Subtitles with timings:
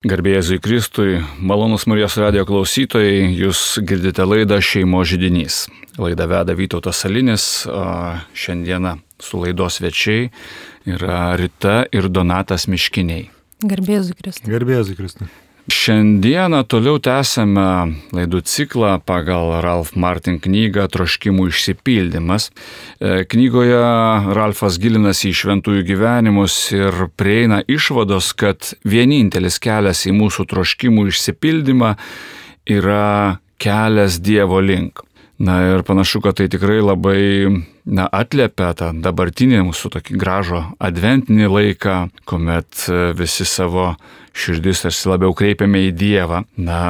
[0.00, 5.66] Garbėjai Jėzui Kristui, malonus Marijos radio klausytojai, jūs girdite laidą Šeimo žydinys.
[6.00, 7.44] Laidą veda Vytautas Salinis,
[8.32, 10.30] šiandieną su laidos svečiai
[10.88, 13.28] yra Rita ir Donatas Miškiniai.
[13.60, 14.54] Garbėjai Jėzui Kristui.
[14.54, 15.28] Garbėjai Jėzui Kristui.
[15.70, 17.62] Šiandieną toliau tęsėme
[18.16, 22.48] laidų ciklą pagal Ralph Martin knygą Troškimų išsipildymas.
[22.98, 23.78] E, knygoje
[24.34, 31.92] Ralfas gilinasi į šventųjų gyvenimus ir prieina išvados, kad vienintelis kelias į mūsų troškimų išsipildymą
[32.66, 35.04] yra kelias Dievo link.
[35.38, 37.20] Na ir panašu, kad tai tikrai labai
[37.90, 41.96] na, atliepia tą dabartinį mūsų tokį gražų adventinį laiką,
[42.28, 43.94] kuomet e, visi savo
[44.36, 46.44] širdis tarsi labiau kreipiame į Dievą.
[46.60, 46.82] Na,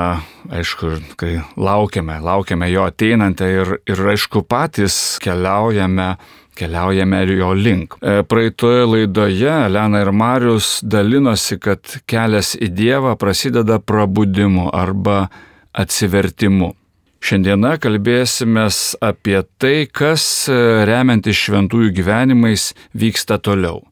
[0.52, 6.14] aišku, kai laukiame, laukiame jo ateinantę ir, ir aišku, patys keliaujame
[6.60, 7.96] keliaujame ir jo link.
[8.02, 11.80] E, praeitoje laidoje Elena ir Marius dalinosi, kad
[12.10, 15.30] kelias į Dievą prasideda prabudimu arba
[15.72, 16.74] atsivertimu.
[17.20, 18.64] Šiandieną kalbėsime
[19.04, 20.56] apie tai, kas e,
[20.88, 23.82] remiantis šventųjų gyvenimais vyksta toliau.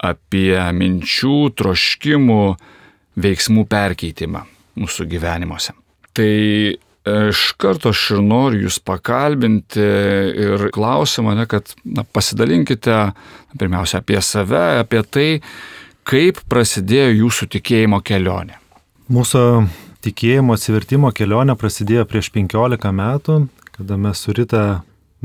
[0.00, 2.42] Apie minčių, troškimų,
[3.18, 4.44] veiksmų perkeitimą
[4.78, 5.74] mūsų gyvenimuose.
[6.16, 6.76] Tai e,
[7.28, 9.84] iš karto aš ir noriu jūs pakalbinti
[10.46, 12.96] ir klausiu mane, kad na, pasidalinkite
[13.58, 15.28] pirmiausia apie save, apie tai,
[16.08, 18.56] kaip prasidėjo jūsų tikėjimo kelionė.
[19.12, 19.44] Mūsų
[20.04, 23.40] tikėjimo atsivertimo kelionė prasidėjo prieš 15 metų,
[23.74, 24.62] kada mes su Rita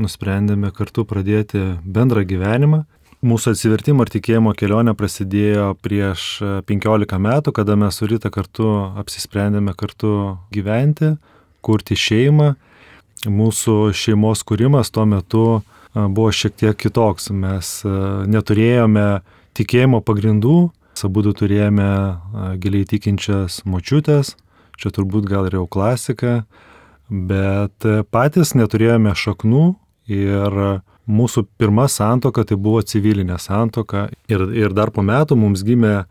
[0.00, 2.84] nusprendėme kartu pradėti bendrą gyvenimą.
[3.24, 8.68] Mūsų atsivertimo ir tikėjimo kelionė prasidėjo prieš 15 metų, kada mes su Rita kartu
[9.00, 11.14] apsisprendėme kartu gyventi,
[11.64, 12.52] kurti šeimą.
[13.24, 15.46] Mūsų šeimos kūrimas tuo metu
[15.94, 17.30] buvo šiek tiek kitoks.
[17.32, 17.78] Mes
[18.28, 19.22] neturėjome
[19.56, 20.58] tikėjimo pagrindų,
[21.04, 21.88] abu turėjome
[22.60, 24.34] giliai tikinčias močiutės,
[24.80, 26.42] čia turbūt gal ir jau klasika,
[27.08, 29.64] bet patys neturėjome šaknų
[30.10, 30.60] ir
[31.04, 36.04] mūsų pirma santoka tai buvo civilinė santoka ir, ir dar po metų mums gimė e,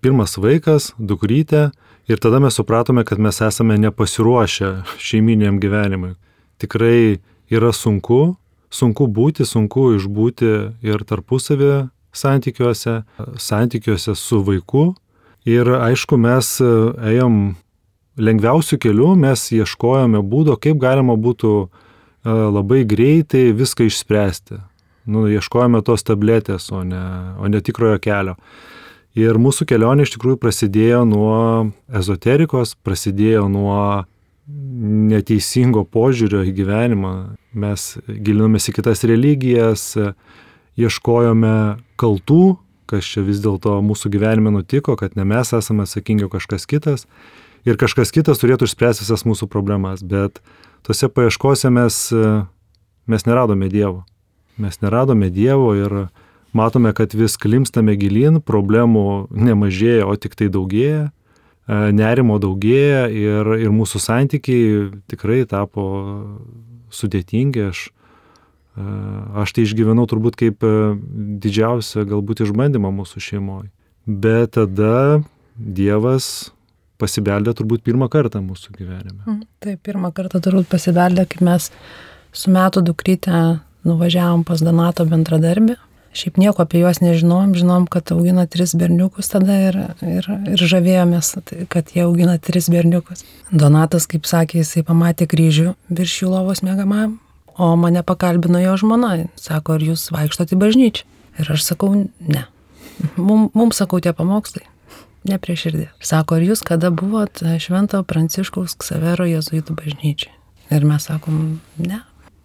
[0.00, 1.70] pirmas vaikas, dukrytė
[2.08, 6.14] ir tada mes supratome, kad mes esame nepasiruošę šeiminiam gyvenimui.
[6.60, 7.18] Tikrai
[7.52, 8.36] yra sunku,
[8.70, 10.52] sunku būti, sunku išbūti
[10.84, 13.02] ir tarpusavį santykiuose,
[13.40, 14.94] santykiuose su vaiku.
[15.46, 17.54] Ir aišku, mes ėjom
[18.16, 21.68] lengviausių kelių mes ieškojome būdo, kaip galima būtų e,
[22.30, 24.60] labai greitai viską išspręsti.
[25.06, 27.04] Nu, ieškojame tos tabletės, o ne,
[27.38, 28.34] o ne tikrojo kelio.
[29.16, 31.38] Ir mūsų kelionė iš tikrųjų prasidėjo nuo
[31.88, 34.04] ezoterikos, prasidėjo nuo
[34.46, 37.12] neteisingo požiūrio į gyvenimą.
[37.56, 39.94] Mes gilinomės į kitas religijas,
[40.76, 41.54] ieškojome
[41.98, 42.58] kaltų,
[42.90, 47.06] kas čia vis dėlto mūsų gyvenime nutiko, kad ne mes esame atsakingi, o kažkas kitas
[47.66, 50.40] ir kažkas kitas turėtų išspręsti visas mūsų problemas, bet
[50.86, 51.98] tose paieškose mes,
[53.10, 54.04] mes neradome Dievo.
[54.56, 56.06] Mes neradome Dievo ir
[56.56, 61.10] matome, kad vis klimstame gilin, problemų nemažėja, o tik tai daugėja,
[61.66, 65.84] nerimo daugėja ir, ir mūsų santykiai tikrai tapo
[66.94, 67.68] sudėtingi.
[67.72, 67.88] Aš,
[69.42, 70.62] aš tai išgyvenau turbūt kaip
[71.42, 73.72] didžiausią galbūt išbandymą mūsų šeimoje.
[74.06, 75.24] Bet tada
[75.56, 76.52] Dievas
[77.00, 79.22] pasibeldė turbūt pirmą kartą mūsų gyvenime.
[79.24, 79.40] Mhm.
[79.64, 81.70] Taip, pirmą kartą turbūt pasibeldė, kai mes
[82.36, 83.42] su metų dukrytė
[83.86, 85.76] nuvažiavom pas Donato bendradarbį.
[86.16, 91.34] Šiaip nieko apie juos nežinom, žinom, kad augina tris berniukus tada ir, ir, ir žavėjomės,
[91.68, 93.26] kad jie augina tris berniukus.
[93.52, 97.18] Donatas, kaip sakė, jisai pamatė kryžių virš jų lovos mėgamam,
[97.60, 99.12] o mane pakalbino jo žmona.
[99.36, 101.04] Sako, ar jūs vaikštote į bažnyčią?
[101.36, 101.92] Ir aš sakau,
[102.24, 102.46] ne.
[103.20, 104.64] Mums, mums sakau tie pamokslai
[105.28, 105.86] ne prie širdį.
[106.04, 110.32] Sako, ar jūs kada buvot Švento Pranciškaus Ksavero Jėzuitų bažnyčiai?
[110.74, 112.00] Ir mes sakom, ne.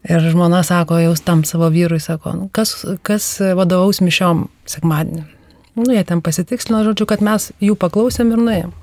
[0.10, 2.74] Ir žmona sako, jau tam savo vyrui, sako, nu, kas,
[3.06, 3.26] kas
[3.58, 5.26] vadovaus mišiom sekmadienį.
[5.78, 8.74] Nu, jie ten pasitikslino, žodžiu, kad mes jų paklausėm ir nuėjom.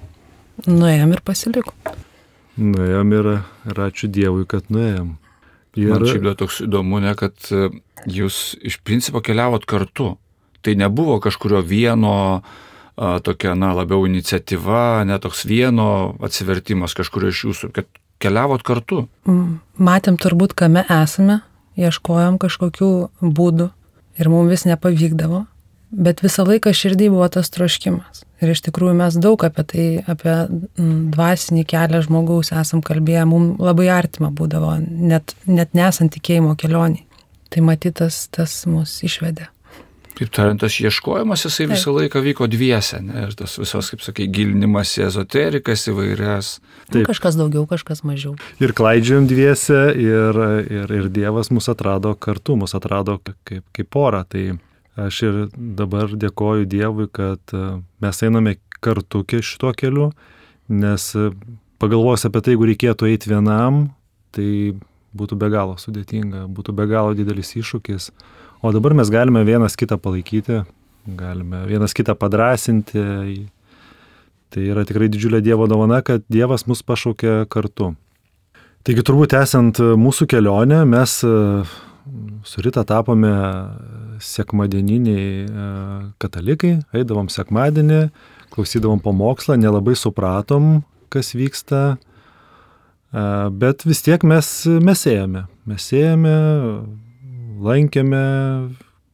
[0.68, 1.96] Nuėjom ir pasilikom.
[2.58, 3.32] Nuėjom ir,
[3.70, 5.16] ir ačiū Dievui, kad nuėjom.
[5.78, 5.90] Ir...
[5.92, 7.68] Man šiaip dar toks įdomu, ne, kad e,
[8.10, 10.14] jūs iš principo keliavot kartu.
[10.64, 12.56] Tai nebuvo kažkurio vieno uh,
[12.98, 17.88] tokia, na, labiau iniciatyva, netoks vieno atsivertimas kažkurio iš jūsų, kad
[18.22, 19.04] keliavot kartu?
[19.28, 21.40] Mm, matėm turbūt, kame esame,
[21.78, 22.90] ieškojom kažkokių
[23.22, 23.68] būdų
[24.18, 25.44] ir mums vis nepavykdavo,
[25.94, 28.24] bet visą laiką širdį buvo tas troškimas.
[28.42, 33.62] Ir iš tikrųjų mes daug apie tai, apie mm, dvasinį kelią žmogaus esam kalbėję, mums
[33.62, 37.06] labai artima būdavo, net, net nesant tikėjimo kelioniai.
[37.48, 39.48] Tai matytas tas mus išvedė.
[40.18, 41.72] Taip tariant, tas ieškojimas, jisai Taip.
[41.76, 43.28] visą laiką vyko dviese, ne?
[43.28, 46.48] ir tas visos, kaip sakai, gilinimas į ezoterikas įvairias.
[46.90, 47.04] Taip.
[47.06, 48.32] Kažkas daugiau, kažkas mažiau.
[48.58, 54.24] Ir klaidžiam dviese ir, ir, ir Dievas mus atrado kartu, mus atrado kaip, kaip porą.
[54.26, 54.44] Tai
[54.98, 60.08] aš ir dabar dėkoju Dievui, kad e, mes einame kartu ke- šituo keliu,
[60.68, 61.28] nes e,
[61.78, 63.84] pagalvojus apie tai, jeigu reikėtų eiti vienam,
[64.34, 64.74] tai
[65.18, 68.10] būtų be galo sudėtinga, būtų be galo didelis iššūkis.
[68.60, 70.64] O dabar mes galime vienas kitą palaikyti,
[71.06, 72.98] galime vienas kitą padrasinti.
[74.50, 77.92] Tai yra tikrai didžiulė Dievo dovana, kad Dievas mus pašaukė kartu.
[78.82, 81.32] Taigi turbūt esant mūsų kelionę, mes e,
[82.48, 83.30] su Rita tapome
[84.24, 85.70] sekmadieniniai e,
[86.18, 88.04] katalikai, eidavom sekmadienį,
[88.54, 90.80] klausydavom pamokslą, nelabai supratom,
[91.14, 95.46] kas vyksta, e, bet vis tiek mes, mes ėjome.
[95.68, 96.38] Mes ėjome,
[97.62, 98.22] lankėme,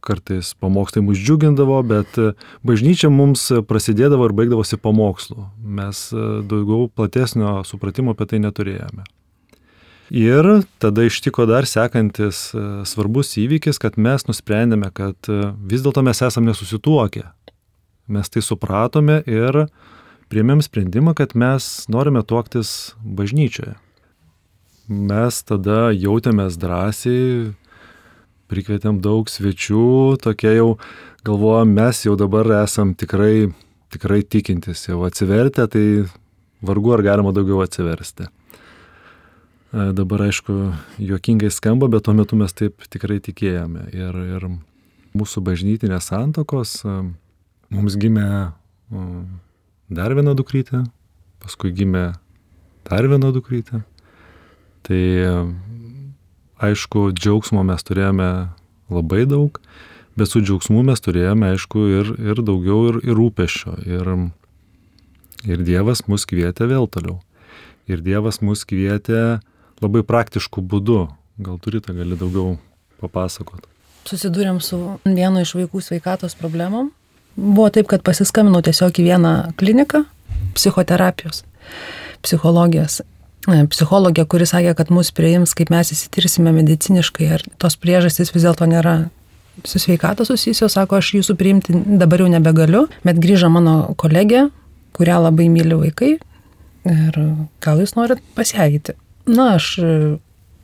[0.04, 2.32] kartais pamokslai mus džiugindavo, bet e,
[2.66, 5.48] bažnyčia mums prasidėdavo ir baigdavosi pamokslu.
[5.58, 9.06] Mes e, daugiau platesnio supratimo apie tai neturėjome.
[10.12, 10.50] Ir
[10.82, 15.32] tada ištiko dar sekantis e, svarbus įvykis, kad mes nusprendėme, kad
[15.64, 17.24] vis dėlto mes esame nesusituokę.
[18.12, 19.64] Mes tai supratome ir
[20.28, 23.78] priėmėm sprendimą, kad mes norime tuoktis bažnyčioje.
[24.84, 27.54] Mes tada jautėmės drąsiai,
[28.54, 29.84] prikvietėm daug svečių,
[30.22, 30.70] tokie jau
[31.26, 33.50] galvojom, mes jau dabar esam tikrai,
[33.94, 35.84] tikrai tikintis, jau atsivertę, tai
[36.64, 38.28] vargu ar galima daugiau atsiversti.
[39.74, 40.54] E, Dabar aišku,
[41.02, 43.88] juokingai skamba, bet tuo metu mes taip tikrai tikėjome.
[43.96, 44.48] Ir, ir
[45.18, 46.98] mūsų bažnytinės santokos e,
[47.74, 49.06] mums gimė e,
[49.94, 50.84] dar viena dukrytė,
[51.42, 52.12] paskui gimė
[52.86, 53.82] dar viena dukrytė.
[54.84, 55.02] Tai
[56.62, 58.30] aišku, džiaugsmo mes turėjome
[58.92, 59.58] labai daug,
[60.18, 63.76] bet su džiaugsmu mes turėjome, aišku, ir, ir daugiau ir, ir rūpešio.
[63.88, 64.10] Ir,
[65.48, 67.20] ir Dievas mus kvietė vėl toliau.
[67.90, 69.40] Ir Dievas mus kvietė
[69.82, 71.00] labai praktiškų būdų.
[71.44, 72.58] Gal turite, gali daugiau
[73.02, 73.66] papasakot.
[74.04, 76.92] Susidūrėm su vienu iš vaikų sveikatos problemom.
[77.34, 80.04] Buvo taip, kad pasiskambinau tiesiog į vieną kliniką
[80.54, 81.42] psichoterapijos,
[82.22, 83.00] psichologijos.
[83.50, 88.46] E, Psichologė, kuri sakė, kad mus priims, kaip mes įsitirsime mediciniškai, ar tos priežastys vis
[88.46, 88.96] dėlto nėra
[89.68, 94.48] su sveikatos susijusios, sako, aš jūsų priimti dabar jau nebegaliu, bet grįžo mano kolegė,
[94.96, 96.14] kurią labai myli vaikai
[96.90, 97.18] ir
[97.64, 98.96] gal jūs norit pasveikyti.
[99.30, 99.76] Na, aš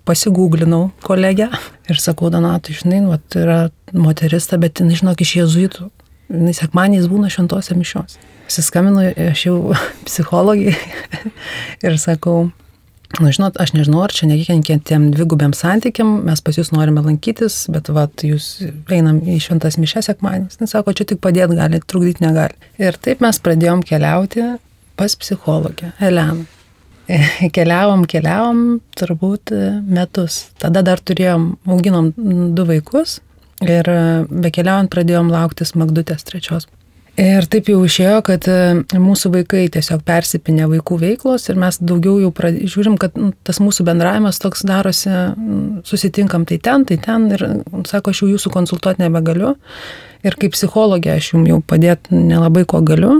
[0.08, 1.48] pasigūglinau kolegę
[1.90, 3.60] ir sakau, Donatui, žinai, nu, yra
[3.92, 5.90] moteris, ta, bet jinai, žinok, iš jėzuitų.
[6.30, 8.18] Jis sekmaniais būna šventose mišios.
[8.50, 9.56] Siskambinu, aš jau
[10.08, 10.76] psichologiai
[11.86, 12.50] ir sakau,
[13.18, 17.64] na, žinot, aš nežinau, ar čia nekikenkia tiem dvigubiam santykiam, mes pas jūs norime lankytis,
[17.74, 18.52] bet vat, jūs
[18.92, 20.60] einam į šventas mišes sekmaniais.
[20.60, 22.54] Jis sako, čia tik padėti gali, trukdyti negali.
[22.78, 24.46] Ir taip mes pradėjom keliauti
[25.00, 26.46] pas psichologę, Eleną.
[27.56, 28.60] Keliavom, keliavom
[28.94, 29.50] turbūt
[29.90, 30.44] metus.
[30.62, 32.12] Tada dar turėjom, auginom
[32.54, 33.18] du vaikus
[33.64, 36.68] ir e, bekeliaujant pradėjom lauktis Magdutės trečios.
[37.20, 38.54] Ir taip jau išėjo, kad e,
[38.96, 42.56] mūsų vaikai tiesiog persipinė vaikų veiklos ir mes daugiau jau prad...
[42.64, 47.44] žiūrim, kad nu, tas mūsų bendravimas toks darosi, mm, susitinkam tai ten, tai ten ir
[47.44, 49.52] mm, sako, aš jau jūsų konsultuoti nebegaliu.
[50.24, 53.18] Ir kaip psichologė aš jums jau padėti nelabai ko galiu.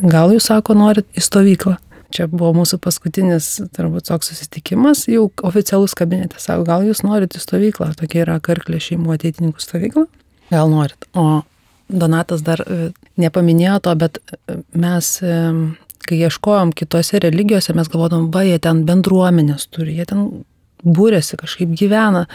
[0.00, 1.76] Gal jūs sako, norit į stovyklą.
[2.14, 6.40] Čia buvo mūsų paskutinis, turbūt, toks susitikimas, jau oficialus kabinete.
[6.40, 10.06] Sako, gal jūs norit į stovyklą, tokia yra karklė šeimų ateitininkų stovykla.
[10.54, 11.12] Gal norit.
[11.12, 11.42] O
[11.88, 15.40] Donatas dar e, nepaminėjo to, bet e, mes, e,
[16.04, 20.26] kai ieškojom kitose religijose, mes galvodom, va, jie ten bendruomenės turi, jie ten
[20.84, 22.26] būrėsi, kažkaip gyvena,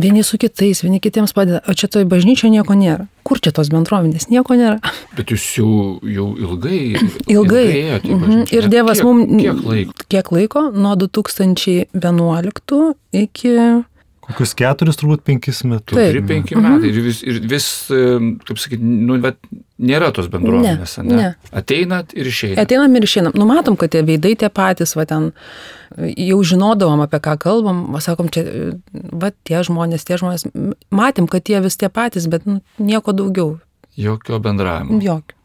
[0.00, 3.06] vieni su kitais, vieni kitiems padeda, o čia toj bažnyčioje nieko nėra.
[3.26, 4.28] Kur čia tos bendruomenės?
[4.32, 4.78] Nieko nėra.
[5.18, 5.70] Bet jūs jau,
[6.02, 6.96] jau ilgai.
[7.34, 7.66] Ilgai.
[7.68, 8.20] į Mhm.
[8.24, 8.56] bažnyčią.
[8.56, 9.42] Ir Dievas kiek, mums.
[9.42, 9.92] Kiek laiko?
[10.08, 10.60] Kiek laiko?
[10.74, 12.94] Nuo 2011
[13.24, 13.52] iki...
[14.24, 15.98] Kokius keturis, turbūt penkis metus.
[15.98, 16.24] Taip.
[16.24, 17.98] Penki metai ir vis, ir vis e,
[18.48, 19.36] kaip sakyti, nu, bet
[19.84, 21.30] nėra tos bendruomenės, Ne, ne.
[21.52, 22.64] Ateinat ir išeinat.
[22.64, 23.36] Ateinam ir išeinam.
[23.38, 25.30] Numatom, kad tie veidai tie patys, va ten
[25.94, 30.48] jau žinodavom, apie ką kalbam, va sakom, čia, va tie žmonės, tie žmonės,
[30.94, 33.58] matėm, kad tie vis tie patys, bet nu, nieko daugiau.
[33.96, 34.98] Jokio bendravimo.
[35.02, 35.38] Jokio.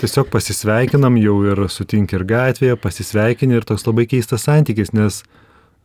[0.00, 5.20] Tiesiog pasisveikinam jau ir sutink ir gatvėje, pasisveikini ir toks labai keistas santykis, nes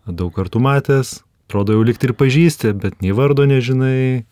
[0.08, 4.24] daug kartų matęs, atrodo jau likti ir pažįsti, bet nei vardo nežinai,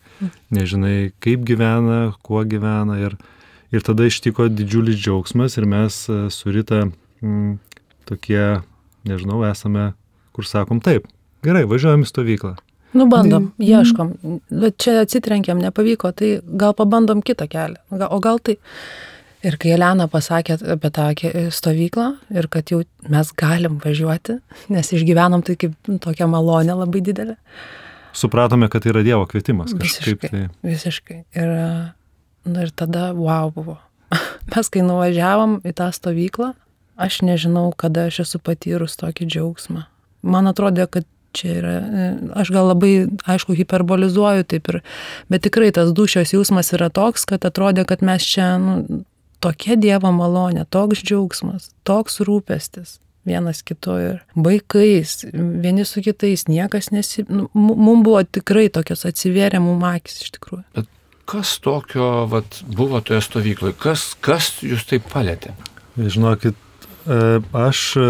[0.54, 3.39] nežinai kaip gyvena, kuo gyvena ir, ir
[3.86, 6.82] tada ištiko didžiulis džiaugsmas ir mes e, su Rita
[7.22, 7.52] mm,
[8.08, 8.62] tokie,
[9.06, 9.92] nežinau, esame,
[10.34, 11.06] kur sakom taip,
[11.46, 12.56] gerai, važiuojam į stovyklą.
[12.98, 14.16] Nu, bandom, ieškom.
[14.50, 17.78] Bet čia atsitrenkiam, nepavyko, tai gal pabandom kitą kelią.
[18.10, 18.58] O gal tai.
[19.46, 21.06] Ir kai Elena pasakė apie tą
[21.54, 24.36] stovyklą ir kad jau mes galim važiuoti,
[24.68, 27.38] nes išgyvenom tai kaip tokia malonė labai didelė.
[28.12, 30.26] Supratome, kad tai yra Dievo kvietimas kažkaip.
[30.26, 30.28] Visiškai.
[30.34, 30.42] Tai...
[30.66, 31.18] Visiškai.
[31.38, 31.54] Ir,
[32.44, 33.78] nu, ir tada, wow, buvo.
[34.54, 36.52] Mes kai nuvažiavom į tą stovyklą,
[37.00, 39.86] aš nežinau, kada aš esu patyrus tokį džiaugsmą.
[40.20, 42.08] Man atrodė, kad čia yra, e,
[42.42, 42.94] aš gal labai,
[43.30, 44.80] aišku, hiperbolizuoju taip ir,
[45.30, 49.04] bet tikrai tas dušios jausmas yra toks, kad atrodė, kad mes čia, nu,
[49.40, 56.90] tokia Dievo malonė, toks džiaugsmas, toks rūpestis vienas kitu ir vaikais, vieni su kitais, niekas
[56.90, 57.24] nesi...
[57.28, 60.64] Nu, mums buvo tikrai tokios atsivėrė mum akis iš tikrųjų.
[60.78, 60.88] Bet
[61.30, 63.76] kas tokio vat, buvo toje stovykloje?
[63.78, 65.54] Kas, kas jūs taip palėtė?
[65.94, 66.58] Žinokit,
[67.06, 68.08] e, aš e,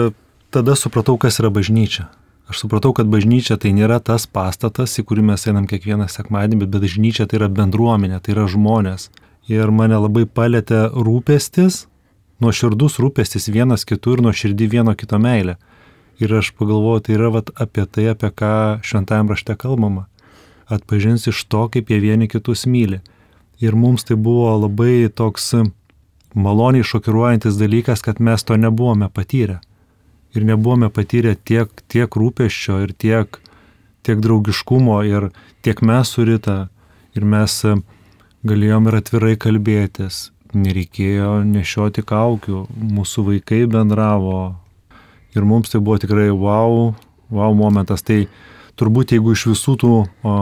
[0.54, 2.08] tada supratau, kas yra bažnyčia.
[2.50, 6.80] Aš supratau, kad bažnyčia tai nėra tas pastatas, į kurį mes einam kiekvieną sekmadienį, bet
[6.82, 9.10] bažnyčia tai yra bendruomenė, tai yra žmonės.
[9.50, 11.84] Ir mane labai palėtė rūpestis,
[12.42, 15.60] nuoširdus rūpestis vienas kitų ir nuoširdį vieno kito meilė.
[16.20, 18.52] Ir aš pagalvoju, tai yra vat, apie tai, apie ką
[18.84, 20.08] šventajam rašte kalbama.
[20.70, 23.00] Atpažins iš to, kaip jie vieni kitus myli.
[23.60, 25.50] Ir mums tai buvo labai toks
[26.34, 29.60] maloniai šokiruojantis dalykas, kad mes to nebuvome patyrę.
[30.34, 33.40] Ir nebuvome patyrę tiek, tiek rūpeščio ir tiek,
[34.06, 35.30] tiek draugiškumo ir
[35.62, 36.68] tiek mes su Rita.
[37.18, 37.56] Ir mes
[38.46, 40.30] galėjom ir atvirai kalbėtis.
[40.54, 44.54] Nereikėjo nešioti kaukių, mūsų vaikai bendravo.
[45.34, 46.94] Ir mums tai buvo tikrai wow,
[47.30, 48.02] wow momentas.
[48.06, 48.24] Tai
[48.80, 50.34] turbūt jeigu iš visų tų o,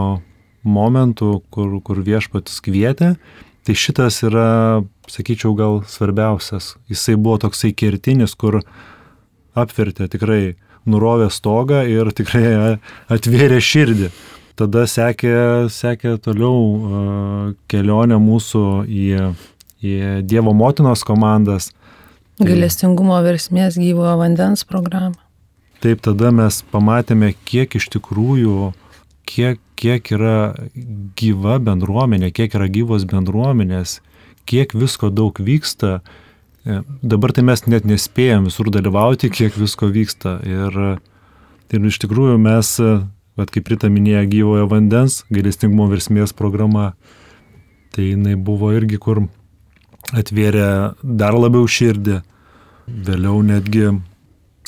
[0.68, 3.16] momentų, kur, kur viešpatis kvietė,
[3.66, 6.76] tai šitas yra, sakyčiau, gal svarbiausias.
[6.90, 8.62] Jisai buvo toksai kertinis, kur
[9.58, 10.56] apvertė tikrai
[10.88, 12.78] nurovė stogą ir tikrai
[13.14, 14.10] atvėrė širdį.
[14.58, 19.04] Tada sekė, sekė toliau kelionė mūsų į,
[19.78, 19.94] į
[20.26, 21.70] Dievo motinos komandas.
[22.42, 25.27] Galestingumo versmės gyvojo vandens programą.
[25.78, 28.72] Taip, tada mes pamatėme, kiek iš tikrųjų,
[29.30, 30.38] kiek, kiek yra
[31.18, 34.00] gyva bendruomenė, kiek yra gyvos bendruomenės,
[34.48, 36.00] kiek visko daug vyksta.
[36.66, 40.40] E, Dabar tai mes net nespėjom visur dalyvauti, kiek visko vyksta.
[40.42, 40.80] Ir,
[41.70, 42.74] ir iš tikrųjų mes,
[43.38, 46.90] bet kaip Rita minėjo, gyvojo vandens gailestingumo versmės programa,
[47.94, 49.28] tai jinai buvo irgi, kur
[50.10, 52.22] atvėrė dar labiau širdį.
[52.88, 53.92] Vėliau netgi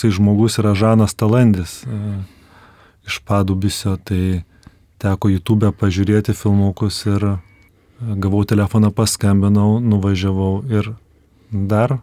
[0.01, 1.85] toksai žmogus yra Žanas Talandis
[3.07, 4.45] iš Padubisio, tai
[4.97, 7.35] teko YouTube pažiūrėti filmukus ir e,
[8.17, 10.93] gavau telefoną, paskambinau, nuvažiavau ir
[11.51, 11.99] dar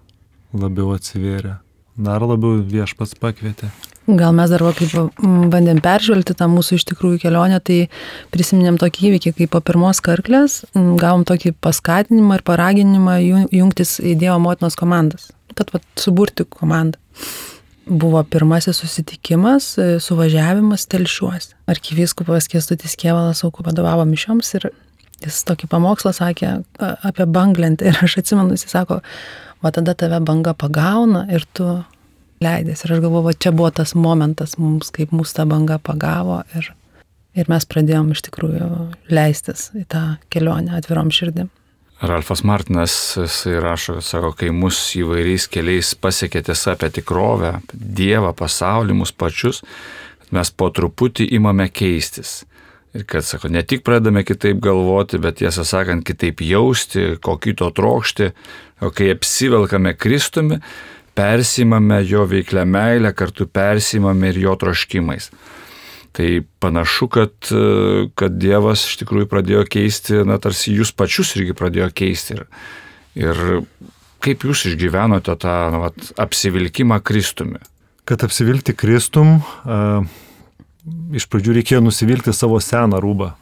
[0.53, 1.55] labiau atsivėrė,
[1.97, 3.71] dar labiau viešpats pakvietė.
[4.05, 5.17] Gal mes dar kaip
[5.49, 7.89] bandėm peržvelgti tą mūsų iš tikrųjų kelionę, tai
[8.29, 14.17] prisiminėm tokį įvykį, kai po pirmos karklės gavom tokį paskatinimą ir paraginimą jung- jungtis į
[14.21, 17.01] Dievo motinos komandas, kad va, suburti komandą.
[17.87, 21.55] Buvo pirmasis susitikimas, e, suvažiavimas telšiuose.
[21.71, 24.69] Arkivyskupas Kestutis Kievalas aukų vadovavo mišioms ir
[25.23, 28.99] jis tokį pamokslą sakė apie banglentę ir aš atsimenu, jis sako,
[29.63, 31.69] va tada tave banga pagauna ir tu
[32.43, 32.83] leidės.
[32.83, 36.71] Ir aš galvoju, va čia buvo tas momentas mums, kaip mūsų ta banga pagavo ir,
[37.37, 38.67] ir mes pradėjom iš tikrųjų
[39.13, 40.03] leistis į tą
[40.33, 41.49] kelionę atvirom širdim.
[42.01, 48.35] Ralfas Martinas, jisai rašo, sako, kai mus įvairiais keliais pasiekė tiesa apie tikrovę, apie Dievą,
[48.37, 49.63] pasaulį, mus pačius,
[50.29, 52.43] mes po truputį imame keistis.
[52.93, 57.71] Ir kad, sako, ne tik pradame kitaip galvoti, bet tiesą sakant, kitaip jausti, ko kito
[57.73, 58.29] trokšti,
[58.85, 60.61] o kai apsivelkame Kristumi,
[61.17, 65.31] persimame jo veiklę meilę, kartu persimame ir jo troškimais.
[66.17, 67.33] Tai panašu, kad,
[68.17, 72.39] kad Dievas iš tikrųjų pradėjo keisti, na, tarsi jūs pačius irgi pradėjo keisti.
[72.39, 72.47] Ir,
[73.21, 73.41] ir
[74.25, 77.61] kaip jūs išgyvenote tą na, vat, apsivilkimą Kristumi?
[78.09, 80.01] Kad apsivilkti Kristum, a,
[81.13, 83.35] iš pradžių reikėjo nusivilkti savo seną rūbą.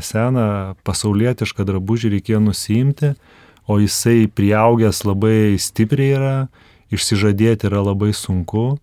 [0.00, 3.14] Seną pasaulietišką drabužį reikėjo nusiimti,
[3.70, 6.36] o jisai prieaugęs labai stipriai yra,
[6.94, 8.80] išsižadėti yra labai sunku.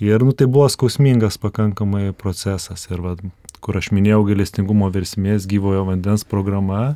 [0.00, 2.86] Ir nu, tai buvo skausmingas pakankamai procesas.
[2.88, 3.16] Ir va,
[3.60, 6.94] kur aš minėjau gailestingumo versmės gyvojo vandens programa,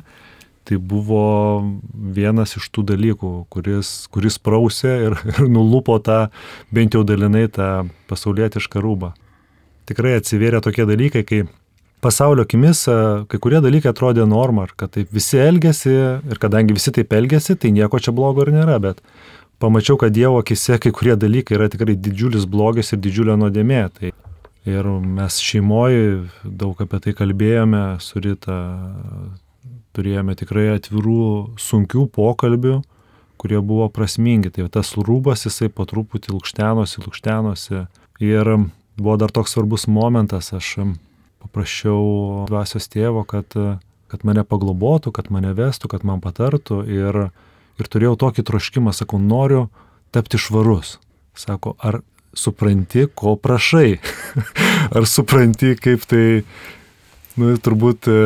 [0.65, 1.25] tai buvo
[1.93, 6.31] vienas iš tų dalykų, kuris, kuris prausė ir, ir nulupo tą,
[6.73, 9.13] bent jau dalinai tą pasaulietišką rūbą.
[9.85, 11.43] Tikrai atsivėrė tokie dalykai, kai
[12.01, 12.87] pasaulio akimis
[13.29, 17.69] kai kurie dalykai atrodė norma, kad taip visi elgesi ir kadangi visi taip elgesi, tai
[17.75, 19.05] nieko čia blogo ir nėra, bet
[19.59, 23.83] pamačiau, kad Dievo akise kai kurie dalykai yra tikrai didžiulis blogis ir didžiulė nuodėmė.
[23.95, 24.13] Tai
[24.65, 28.55] Ir mes šeimoje daug apie tai kalbėjome, su Rita
[29.93, 32.79] turėjome tikrai atvirų, sunkių pokalbių,
[33.37, 34.49] kurie buvo prasmingi.
[34.49, 37.83] Tai tas rūbas jisai po truputį lūkštenosi, lūkštenosi.
[38.25, 38.51] Ir
[38.97, 40.79] buvo dar toks svarbus momentas, aš
[41.45, 43.53] paprašiau dvasios tėvo, kad,
[44.09, 46.81] kad mane paglobotų, kad mane vestų, kad man patartų.
[46.89, 47.27] Ir,
[47.79, 49.67] ir turėjau tokį troškimą, sakau, noriu
[50.15, 50.97] tapti švarus.
[51.35, 51.99] Sako, ar
[52.35, 53.99] supranti, ko prašai?
[54.95, 56.43] ar supranti, kaip tai,
[57.39, 58.19] nu, turbūt e,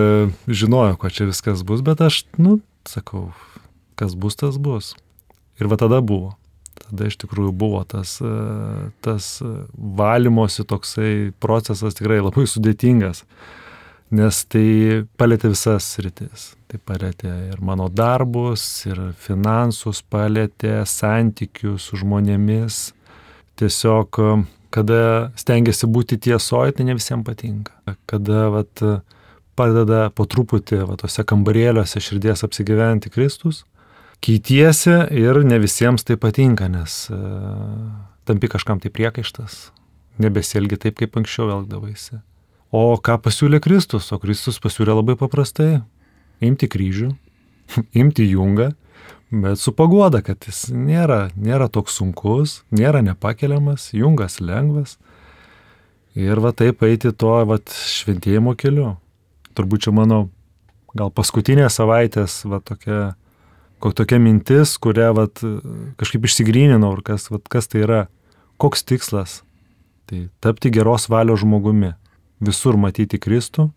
[0.47, 3.29] žinojo, ko čia viskas bus, bet aš, nu, sakau,
[3.99, 4.93] kas bus, tas bus.
[5.59, 6.35] Ir va tada buvo.
[6.79, 9.37] Tada iš tikrųjų buvo tas, e, tas
[9.73, 13.25] valymosi toksai procesas tikrai labai sudėtingas,
[14.15, 16.53] nes tai palėtė visas rytis.
[16.69, 22.91] Tai palėtė ir mano darbus, ir finansus, palėtė santykius su žmonėmis.
[23.59, 24.19] Tiesiog,
[24.73, 25.01] kada
[25.39, 27.73] stengiasi būti tiesoje, tai ne visiems patinka.
[28.09, 28.83] Kada vat,
[29.57, 33.65] padeda po truputį va, tose kambarėliuose širdies apsigyventi Kristus,
[34.23, 37.89] keitiesi ir ne visiems tai patinka, nes uh,
[38.29, 39.69] tampi kažkam tai priekaištas,
[40.21, 42.21] nebesielgi taip, kaip anksčiau elgdavaisi.
[42.71, 44.11] O ką pasiūlė Kristus?
[44.13, 45.81] O Kristus pasiūlė labai paprastai-
[46.47, 47.09] imti kryžių,
[48.01, 48.73] imti jungą,
[49.31, 54.97] bet su pagoda, kad jis nėra, nėra toks sunkus, nėra nepakeliamas, jungas lengvas.
[56.15, 58.97] Ir va taip eiti to va, šventėjimo keliu.
[59.55, 60.29] Turbūt čia mano
[60.97, 63.15] gal paskutinė savaitės va tokia
[63.79, 65.41] tokia mintis, kurią vat,
[65.97, 68.01] kažkaip išsigryninau ir kas, vat, kas tai yra,
[68.59, 69.43] koks tikslas.
[70.09, 71.93] Tai tapti geros valios žmogumi,
[72.43, 73.69] visur matyti Kristų,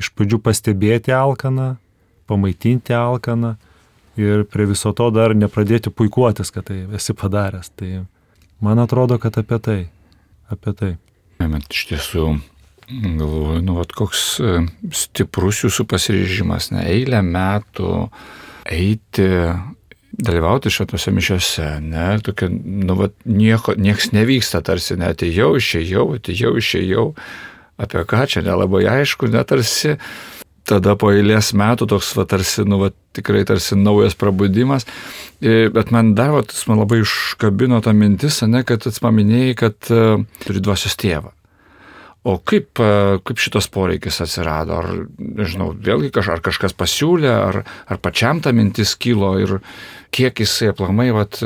[0.00, 1.76] iš pradžių pastebėti alkaną,
[2.28, 3.56] pamaitinti alkaną
[4.18, 7.70] ir prie viso to dar nepradėti puikuotis, kad tai esi padaręs.
[7.78, 8.04] Tai
[8.64, 9.80] man atrodo, kad apie tai.
[10.48, 10.92] Apie tai.
[11.38, 12.26] Bet iš tiesų,
[12.90, 14.54] galvoju, nu, vat, koks e,
[14.96, 17.92] stiprus jūsų pasiryžimas, ne eilę metų
[18.68, 19.28] eiti,
[20.18, 26.56] dalyvauti šitose mišiose, ne, tokia, nu, va, nieko, nieks nevyksta, tarsi net jau išėjau, atėjau,
[26.58, 27.04] išėjau,
[27.78, 29.96] apie ką čia nelabai aišku, net tarsi
[30.68, 34.86] tada po eilės metų toks, va, tarsi, nu, va, tikrai tarsi naujas prabudimas,
[35.40, 39.90] e, bet man dar, va, man labai iškabino tą mintis, ne, kad tu paminėjai, kad
[39.94, 41.32] uh, turi dvasios tėvą.
[42.28, 42.80] O kaip,
[43.24, 44.74] kaip šitas poreikis atsirado?
[44.82, 49.54] Ar, nežinau, vėlgi kaž, ar kažkas pasiūlė, ar, ar pačiam ta mintis kilo ir
[50.12, 51.38] kiek jisai aplamai, vat,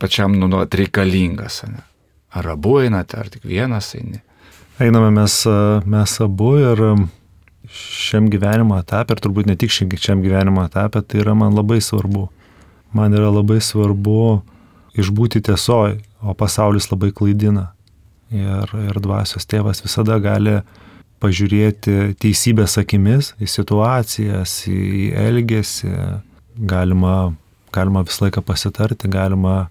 [0.00, 1.60] pačiam, nu, nu, reikalingas?
[1.70, 1.84] Ne?
[2.34, 4.24] Ar abu einate, ar tik vienas eini?
[4.78, 5.44] Einame mes,
[5.86, 6.80] mes abu ir
[7.70, 12.24] šiam gyvenimo etapė, ir turbūt ne tik šiam gyvenimo etapė, tai yra man labai svarbu.
[12.94, 14.42] Man yra labai svarbu
[14.98, 17.68] išbūti tiesoji, o pasaulis labai klaidina.
[18.34, 20.58] Ir, ir dvasios tėvas visada gali
[21.22, 25.94] pažiūrėti teisybės akimis į situacijas, į elgesį.
[26.66, 27.34] Galima,
[27.74, 29.68] galima visą laiką pasitarti, galima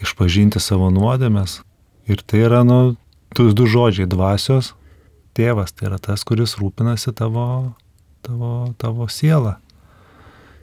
[0.00, 1.60] išpažinti savo nuodėmės.
[2.08, 2.96] Ir tai yra, nu,
[3.34, 4.74] tu du žodžiai- dvasios
[5.34, 7.74] tėvas, tai yra tas, kuris rūpinasi tavo,
[8.22, 9.56] tavo, tavo sielą.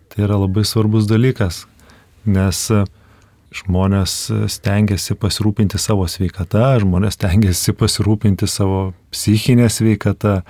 [0.10, 1.66] Tai yra labai svarbus dalykas,
[2.26, 2.72] nes
[3.54, 4.14] žmonės
[4.50, 10.42] stengiasi pasirūpinti savo sveikata, žmonės stengiasi pasirūpinti savo psichinę sveikatą,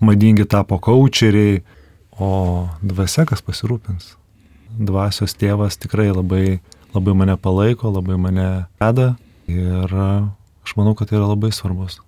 [0.00, 1.62] madingi tapo kočeriai,
[2.20, 4.14] o dvasia kas pasirūpins.
[4.76, 6.60] Dvasios tėvas tikrai labai,
[6.92, 8.48] labai mane palaiko, labai mane
[8.80, 9.14] veda
[9.48, 9.96] ir
[10.70, 11.98] aš manau, kad tai yra labai svarbus.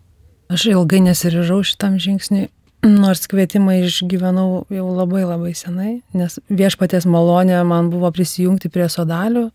[0.52, 2.46] Aš ilgai nesirižau šitam žingsniui,
[2.86, 9.48] nors kvietimą išgyvenau jau labai labai senai, nes viešpatės malonė man buvo prisijungti prie sodalių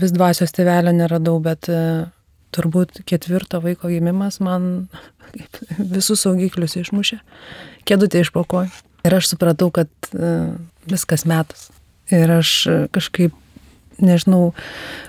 [0.00, 1.78] vis dvasios tėvelio neradau, bet e,
[2.54, 4.88] turbūt ketvirto vaiko gimimas man
[5.94, 7.22] visus saugiklius išmušė,
[7.88, 8.68] kėdutė išpokoj.
[9.06, 10.36] Ir aš supratau, kad e,
[10.90, 11.70] viskas metas.
[12.12, 12.52] Ir aš
[12.94, 13.34] kažkaip,
[14.02, 14.52] nežinau,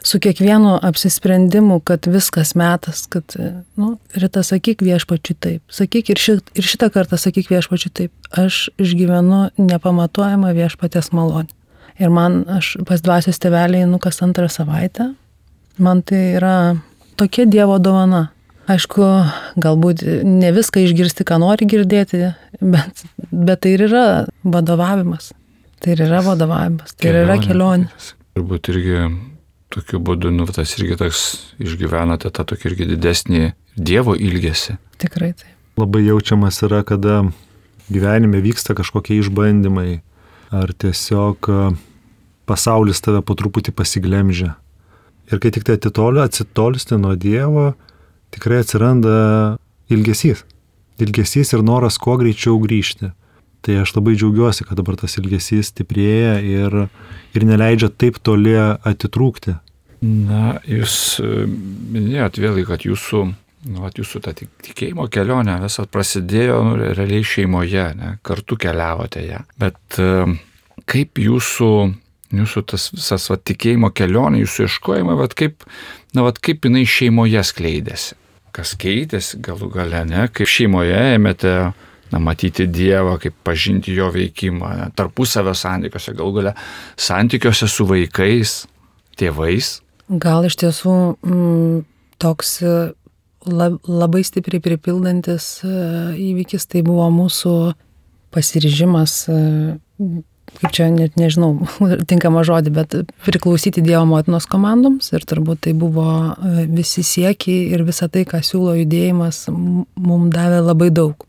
[0.05, 3.35] su kiekvienu apsisprendimu, kad viskas metas, kad,
[3.75, 8.67] nu, ryta sakyk viešpačiu taip, sakyk ir, šit, ir šitą kartą sakyk viešpačiu taip, aš
[8.81, 11.51] išgyvenu nepamatuojamą viešpatės malonę.
[11.97, 15.11] Ir man, aš pas dvasios teveliai, nu kas antrą savaitę,
[15.81, 16.57] man tai yra
[17.17, 18.27] tokia Dievo dovana.
[18.67, 19.05] Aišku,
[19.63, 24.03] galbūt ne viską išgirsti, ką nori girdėti, bet, bet tai ir yra
[24.43, 25.31] vadovavimas.
[25.79, 27.87] Tai ir yra vadovavimas, tai ir yra kelionė.
[28.37, 28.97] Turbūt irgi
[29.73, 31.21] tokiu būdu, nu, tas irgi toks
[31.57, 33.39] išgyvenate tą tokį irgi didesnį
[33.73, 34.75] Dievo ilgesį.
[35.01, 35.55] Tikrai taip.
[35.81, 37.23] Labai jaučiamas yra, kada
[37.89, 40.03] gyvenime vyksta kažkokie išbandymai,
[40.53, 41.49] ar tiesiog
[42.45, 44.53] pasaulis tave po truputį pasiglemžia.
[45.33, 47.71] Ir kai tik tai atitolio, atsitolsti nuo Dievo,
[48.37, 49.17] tikrai atsiranda
[49.89, 50.45] ilgesys.
[51.01, 53.15] Ilgesys ir noras kuo greičiau grįžti.
[53.65, 56.75] Tai aš labai džiaugiuosi, kad dabar tas ilgesys stiprėja ir,
[57.35, 59.57] ir neleidžia taip toli atitrūkti.
[60.05, 61.45] Na, jūs e,
[61.93, 63.21] minėjot vėlgi, kad jūsų,
[63.73, 69.41] nu, at jūsų ta tikėjimo kelionė visat prasidėjo nu, realiai šeimoje, ne, kartu keliavote ją.
[69.57, 70.37] Bet e,
[70.85, 71.71] kaip jūsų,
[72.37, 75.65] jūsų tas visas va, tikėjimo kelionė, jūsų ieškojimai, va, kaip,
[76.13, 78.19] na, va, kaip jinai šeimoje skleidėsi?
[78.53, 81.57] Kas keitėsi galų gale, ne, kaip šeimoje ėmėte
[82.13, 86.55] na, matyti Dievą, kaip pažinti jo veikimą, ne, tarpusavio santykiuose, galų gale
[86.95, 88.61] santykiuose su vaikais,
[89.17, 89.77] tėvais.
[90.07, 91.83] Gal iš tiesų m, mm,
[92.21, 92.77] toks e,
[93.45, 95.73] lab, labai stipriai pripildantis e,
[96.29, 97.53] įvykis tai buvo mūsų
[98.35, 99.37] pasiryžimas, e,
[100.57, 101.67] kaip čia net nežinau,
[102.09, 106.07] tinkama žodį, bet priklausyti Dievo motinos komandoms ir turbūt tai buvo
[106.71, 111.27] visi siekiai ir visa tai, ką siūlo judėjimas, mums davė labai daug.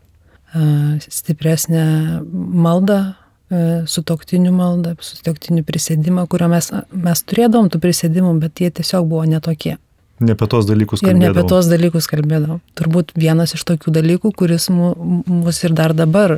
[0.52, 1.82] Stipresnė
[2.24, 3.00] malda,
[3.48, 3.58] E,
[3.88, 9.78] sutoktinių maldą, sutoktinių prisėdimą, kurio mes, mes turėdavom tų prisėdimų, bet jie tiesiog buvo netokie.
[10.20, 11.22] Ne apie tos dalykus kalbėdavom.
[11.22, 12.60] Ir ne apie tos dalykus kalbėdavom.
[12.76, 16.34] Turbūt vienas iš tokių dalykų, kuris mus ir dar dabar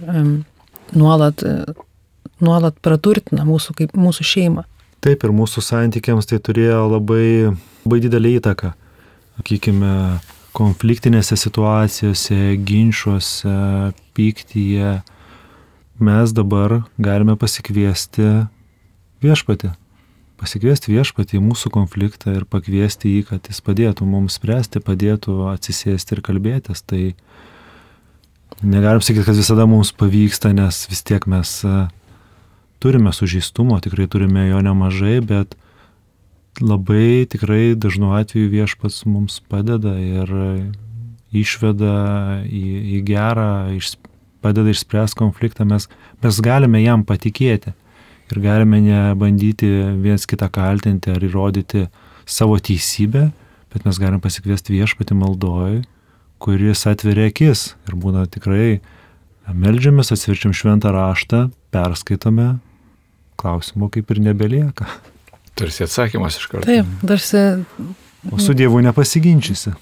[0.95, 1.43] nuolat,
[2.39, 4.67] nuolat praturtina mūsų, kaip, mūsų šeimą.
[5.03, 7.27] Taip, ir mūsų santykiams tai turėjo labai,
[7.89, 8.75] labai didelį įtaką.
[9.41, 9.95] Sakykime,
[10.57, 15.01] konfliktinėse situacijose, ginčiuose, pyktyje,
[16.01, 18.49] mes dabar galime pasikviesti
[19.25, 19.75] viešpatį.
[20.41, 26.17] Pasikviesti viešpatį į mūsų konfliktą ir pakviesti jį, kad jis padėtų mums spręsti, padėtų atsisėsti
[26.17, 26.81] ir kalbėtis.
[26.89, 27.03] Tai
[28.65, 31.75] negalim sakyti, kad visada mums pavyksta, nes vis tiek mes e,
[32.81, 35.59] turime sužeistumo, tikrai turime jo nemažai, bet
[36.59, 40.33] labai tikrai dažnu atveju viešpats mums padeda ir
[41.31, 41.95] išveda
[42.47, 42.65] į,
[42.99, 43.95] į gerą, iš,
[44.43, 45.87] padeda išspręsti konfliktą, mes,
[46.23, 47.75] mes galime jam patikėti
[48.31, 49.69] ir galime nebandyti
[50.03, 51.87] viens kitą kaltinti ar įrodyti
[52.31, 53.31] savo teisybę,
[53.71, 55.81] bet mes galime pasikviesti viešpati maldoj,
[56.43, 58.81] kuris atveria akis ir būna tikrai
[59.51, 62.53] melžiamės, atsiverčiam šventą raštą, perskaitome,
[63.41, 64.87] klausimų kaip ir nebelieka.
[65.61, 66.69] Tarsi atsakymas iš karto.
[66.69, 67.45] Taip, tarsi.
[68.31, 69.73] O su Dievu nepasiginčysi.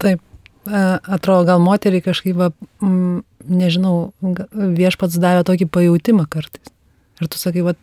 [0.00, 0.20] Taip,
[0.66, 2.42] atrodo, gal moteriai kažkaip,
[3.50, 4.12] nežinau,
[4.54, 6.72] viešpats davė tokį pajūtimą kartais.
[7.20, 7.74] Ir tu sakai, va,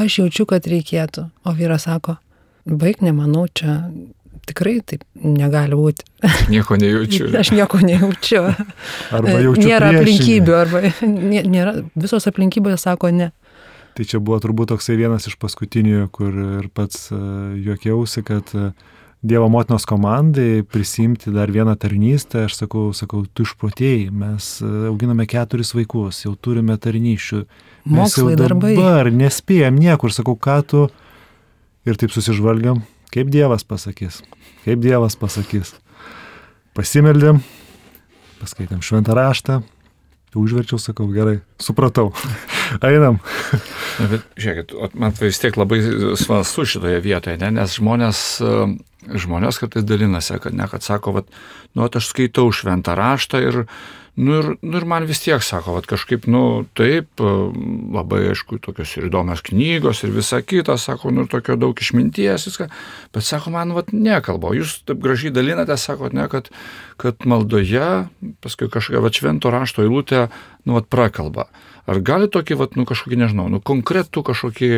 [0.00, 1.28] aš jaučiu, kad reikėtų.
[1.46, 2.16] O vyras sako,
[2.66, 3.82] baig, nemanau, čia
[4.50, 6.06] tikrai taip negali būti.
[6.50, 7.28] Nieko nejaučiu.
[7.42, 8.42] aš nieko nejaučiu.
[9.14, 9.68] Arba jaučiu.
[9.68, 10.82] Nėra aplinkybių, arba
[11.54, 13.30] nėra, visos aplinkybės sako ne.
[13.96, 18.70] Tai čia buvo turbūt toksai vienas iš paskutinių, kur ir pats juokiausi, kad uh,
[19.22, 25.26] Dievo motinos komandai prisimti dar vieną tarnystę, aš sakau, sakau, tu išprotėjai, mes e, auginame
[25.28, 27.40] keturis vaikus, jau turime tarnyšių.
[27.92, 28.72] Mes jau darbai.
[28.78, 30.86] dabar nespėjom niekur, sakau, ką tu.
[31.84, 32.80] Ir taip susižvalgiam,
[33.12, 34.22] kaip Dievas pasakys,
[34.64, 35.74] kaip Dievas pasakys.
[36.72, 37.42] Pasimeldėm,
[38.40, 39.60] paskaitėm šventą raštą,
[40.38, 42.12] užverčiau, sakau, gerai, supratau,
[42.86, 43.18] einam.
[43.98, 45.80] Na, bet žiūrėkit, man tai vis tiek labai
[46.20, 47.50] smalsu šitoje vietoje, ne?
[47.58, 48.22] nes žmonės
[49.08, 51.30] žmonės kartais dalinasi, kad ne, kad sako, vat,
[51.74, 53.62] nu, aš skaitau šventą raštą ir,
[54.16, 58.92] nu, ir, nu, ir man vis tiek sako, vat, kažkaip, nu, taip, labai aišku, tokios
[58.98, 62.68] ir įdomios knygos ir visa kita, sako, nu, ir tokio daug išminties, viską,
[63.14, 66.50] bet sako, man, vat, nekalba, jūs taip gražiai dalinate, sako, ne, kad,
[67.00, 68.08] kad maldoje,
[68.44, 70.26] paskui kažkokia, vat, švento rašto eilutė,
[70.66, 71.48] nu, vat, prakalba.
[71.90, 74.72] Ar gali tokį, vat, nu, kažkokį, nežinau, nu, konkretų kažkokį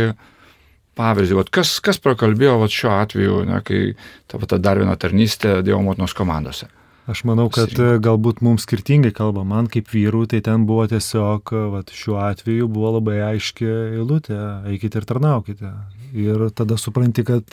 [0.98, 3.82] pavyzdį, vat, kas, kas prakalbėjo vat, šiuo atveju, ne, kai
[4.28, 6.68] ta, ta dar viena tarnystė Dievo motinos komandose.
[7.10, 7.98] Aš manau, kad Sirinko.
[8.04, 9.42] galbūt mums skirtingai kalba.
[9.42, 14.38] Man kaip vyrų, tai ten buvo tiesiog, vat, šiuo atveju buvo labai aiški eilutė,
[14.70, 15.72] eikite ir tarnaukite.
[16.14, 17.50] Ir tada supranti, kad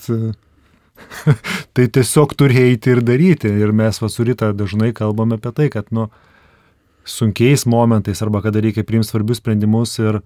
[1.74, 3.50] tai tiesiog turi eiti ir daryti.
[3.50, 6.12] Ir mes vasurita dažnai kalbame apie tai, kad nu,
[7.10, 10.22] sunkiais momentais arba kada reikia priimti svarbius sprendimus ir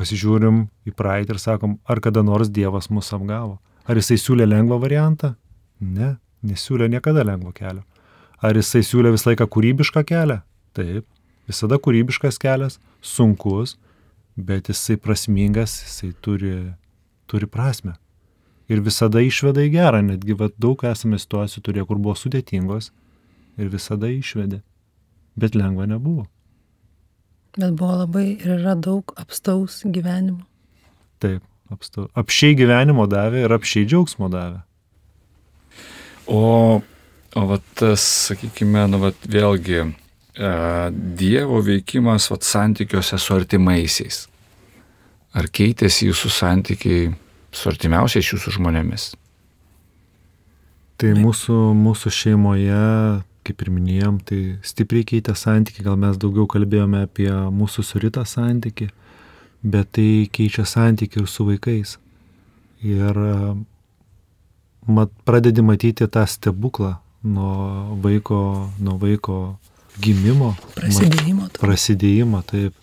[0.00, 3.58] pasižiūrim į praeitį ir sakom, ar kada nors Dievas mus apgavo.
[3.84, 5.34] Ar jisai siūlė lengvą variantą?
[5.80, 6.14] Ne,
[6.46, 7.84] nesiūlė niekada lengvo kelio.
[8.40, 10.40] Ar jisai siūlė visą laiką kūrybišką kelią?
[10.76, 11.04] Taip,
[11.50, 13.76] visada kūrybiškas kelias, sunkus,
[14.36, 16.54] bet jisai prasmingas, jisai turi,
[17.28, 17.96] turi prasme.
[18.70, 22.92] Ir visada išveda į gerą, netgi va, daug esame situacijų turėję, kur buvo sudėtingos
[23.60, 24.62] ir visada išvedė.
[25.40, 26.28] Bet lengva nebuvo.
[27.58, 30.46] Bet buvo labai ir yra daug apstaus gyvenimo.
[31.20, 32.06] Taip, apstau.
[32.14, 34.62] apšiai gyvenimo davė ir apšiai džiaugsmo davė.
[36.30, 36.80] O
[37.34, 40.50] O vat tas, sakykime, nu vat vėlgi, e,
[40.90, 44.24] Dievo veikimas vat santykiuose su artimaisiais.
[45.38, 47.12] Ar keitėsi jūsų santykiai
[47.54, 49.12] su artimiausiais jūsų žmonėmis?
[50.98, 52.80] Tai mūsų, mūsų šeimoje,
[53.46, 58.88] kaip ir minėjom, tai stipriai keitė santykiai, gal mes daugiau kalbėjome apie mūsų suritą santykių,
[59.62, 61.94] bet tai keičia santykių ir su vaikais.
[62.82, 63.22] Ir
[64.90, 69.40] mat, pradedi matyti tą stebuklą nuo vaiko, nuo vaiko
[70.00, 70.54] gimimo.
[70.76, 71.46] Prasidėjimo.
[71.46, 72.76] Mat, prasidėjimo, taip.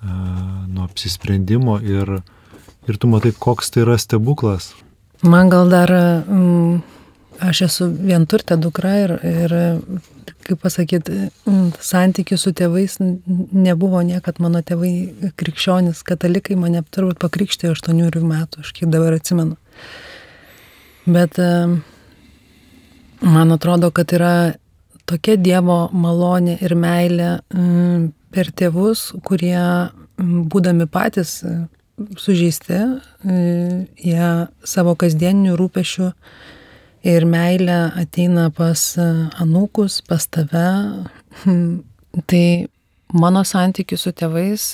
[0.00, 2.20] Nuo apsisprendimo ir,
[2.88, 4.70] ir tu matai, koks tai yra stebuklas.
[5.26, 6.80] Man gal dar, mm,
[7.44, 9.54] aš esu vienturtė dukra ir, ir
[10.46, 17.74] kaip pasakyti, mm, santykių su tėvais nebuvo niekad mano tėvai krikščionis, katalikai mane turbūt pakrikštė
[17.74, 19.58] 8 metų, aš kiek dabar atsimenu.
[21.04, 21.36] Bet
[23.20, 24.52] man atrodo, kad yra
[25.08, 27.30] tokia Dievo malonė ir meilė
[28.30, 29.60] per tėvus, kurie
[30.20, 31.40] būdami patys
[32.20, 32.78] sužeisti,
[34.00, 34.28] jie
[34.64, 36.10] savo kasdieninių rūpešių
[37.10, 40.68] ir meilę ateina pas anūkus, pas tave.
[42.26, 42.44] Tai
[43.14, 44.72] mano santykių su tėvais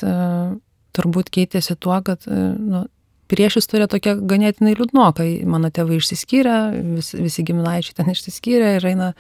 [0.96, 2.86] turbūt keitėsi tuo, kad nu,
[3.30, 5.26] prieš istorija tokia ganėtinai liūdnoka.
[5.48, 6.56] Mano tėvai išsiskyrė,
[6.96, 9.12] vis, visi giminaičiai ten išsiskyrė ir eina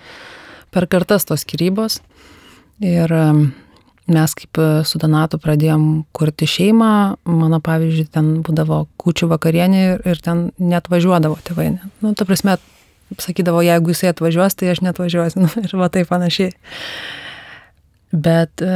[0.74, 2.00] per kartas tos skirybos.
[2.84, 3.12] Ir
[4.06, 6.92] mes kaip su Donatu pradėjom kurti šeimą,
[7.26, 11.72] mano pavyzdžiui, ten būdavo kučių vakarienė ir, ir ten net važiuodavo tėvai.
[12.04, 12.58] Nu, ta prasme,
[13.22, 15.42] sakydavo, jeigu jisai atvažiuos, tai aš net važiuosiu.
[15.46, 16.54] Nu, ir va taip panašiai.
[18.16, 18.68] Bet e,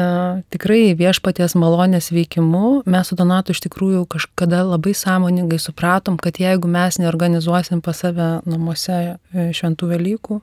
[0.53, 6.69] tikrai viešpaties malonės veikimu mes su Donatu iš tikrųjų kažkada labai sąmoningai supratom, kad jeigu
[6.69, 10.37] mes neorganizuosim pas save namuose e, šventų Velykų,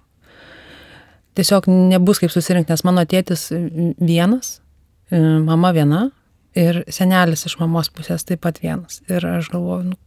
[1.38, 3.52] tiesiog nebus kaip susirinkti, nes mano tėtis
[4.02, 4.58] vienas,
[5.12, 6.08] e, mama viena
[6.58, 9.04] ir senelis iš mamos pusės taip pat vienas.
[9.12, 10.00] Ir aš galvoju, nu,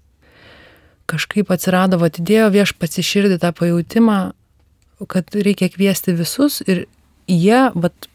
[1.10, 4.20] kažkaip atsirado, atidėjo viešpats iširdį tą pajūtimą,
[5.06, 6.88] kad reikia kviesti visus ir
[7.30, 8.09] jie, vat,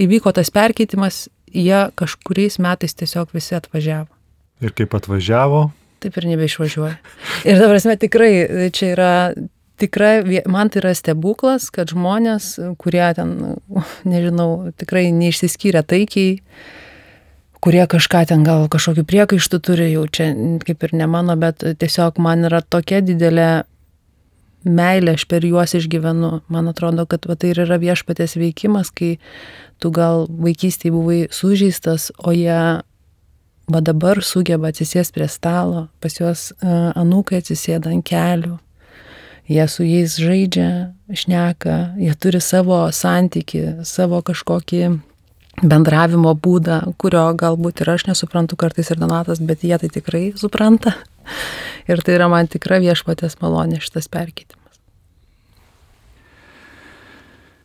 [0.00, 4.08] įvyko tas perkeitimas, jie kažkuriais metais tiesiog visi atvažiavo.
[4.62, 5.70] Ir kaip atvažiavo?
[6.02, 6.94] Taip ir nebeišvažiuoja.
[7.46, 8.32] Ir dabar mes tikrai,
[8.74, 9.12] čia yra
[9.82, 13.34] tikrai, man tai yra stebuklas, kad žmonės, kurie ten,
[14.08, 16.38] nežinau, tikrai neišsiskyrė taikiai,
[17.62, 20.32] kurie kažką ten gal kažkokiu priekaištu turi, jau čia
[20.66, 23.50] kaip ir ne mano, bet tiesiog man yra tokia didelė
[24.64, 26.40] meilė, aš per juos išgyvenu.
[26.52, 29.16] Man atrodo, kad va, tai ir yra viešpatės veikimas, kai
[29.82, 32.82] tu gal vaikystėje buvai sužeistas, o jie
[33.72, 38.58] va dabar sugeba atsisės prie stalo, pas juos uh, anūkai atsisėda ant kelių,
[39.50, 40.68] jie su jais žaidžia,
[41.10, 44.84] šneka, jie turi savo santyki, savo kažkokį
[45.60, 50.96] bendravimo būdą, kurio galbūt ir aš nesuprantu kartais ir Donatas, bet jie tai tikrai supranta.
[51.90, 54.78] Ir tai yra man tikra viešpatės malonė šitas perkeitimas.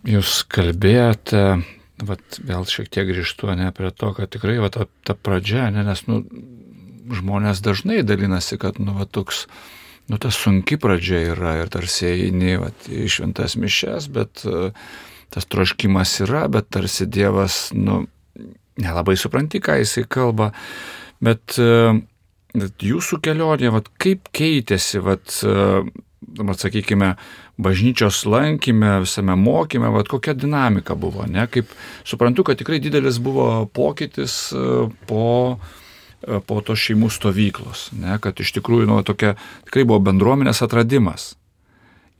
[0.08, 1.42] Jūs kalbėjote
[2.06, 5.84] vat, vėl šiek tiek grįžtu, ne prie to, kad tikrai vat, ta, ta pradžia, ne,
[5.88, 6.22] nes nu,
[7.14, 9.46] žmonės dažnai dalinasi, kad nu, vat, toks,
[10.12, 14.70] nu, ta sunki pradžia yra ir tarsi eini vat, į šventas mišes, bet uh,
[15.34, 18.06] tas troškimas yra, bet tarsi Dievas, nu,
[18.78, 20.52] nelabai supranti, ką jisai kalba,
[21.24, 21.98] bet uh,
[22.56, 25.30] jūsų kelionė, vat, kaip keitėsi, vat,
[26.38, 27.16] vat, sakykime,
[27.58, 31.48] bažnyčios lankime, visame mokyme, vad kokia dinamika buvo, ne?
[31.48, 31.70] Kaip
[32.06, 35.58] suprantu, kad tikrai didelis buvo pokytis e, po,
[36.22, 38.18] e, po to šeimų stovyklos, ne?
[38.22, 39.36] Kad iš tikrųjų, nu, tokia
[39.68, 41.36] tikrai buvo bendruomenės atradimas.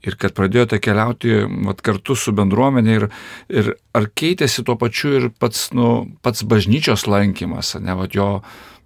[0.06, 3.06] Ir kad pradėjote keliauti vat, kartu su bendruomenė ir,
[3.50, 8.28] ir ar keitėsi tuo pačiu ir pats, nu, pats bažnyčios lankymas, ne, vat, jo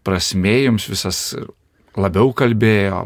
[0.08, 1.20] prasmėjums visas
[2.00, 3.04] labiau kalbėjo,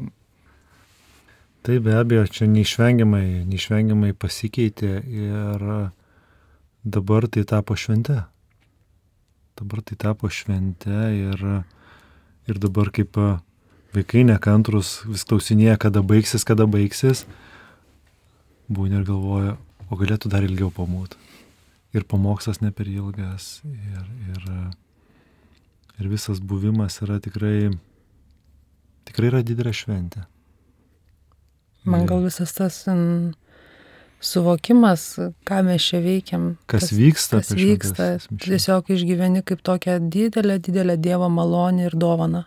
[1.66, 5.62] Tai be abejo, čia neišvengiamai, neišvengiamai pasikeitė ir
[6.86, 8.20] dabar tai tapo švente.
[9.58, 11.42] Dabar tai tapo švente ir,
[12.46, 13.18] ir dabar kaip
[13.98, 17.24] vaikai nekantrus vis klausinėja, kada baigsis, kada baigsis,
[18.68, 19.56] būna ir galvoja,
[19.90, 21.16] o galėtų dar ilgiau pamūt.
[21.96, 24.46] Ir pamokslas ne per ilgas, ir, ir,
[26.00, 27.70] ir visas buvimas yra tikrai,
[29.08, 30.26] tikrai yra didelė šventė.
[31.86, 33.32] Man gal visas tas m,
[34.20, 35.04] suvokimas,
[35.46, 36.48] ką mes čia veikiam.
[36.66, 37.40] Kas, kas vyksta.
[37.40, 38.08] Kas vyksta.
[38.42, 42.42] Tiesiog išgyveni kaip tokią didelę, didelę Dievo malonę ir dovaną.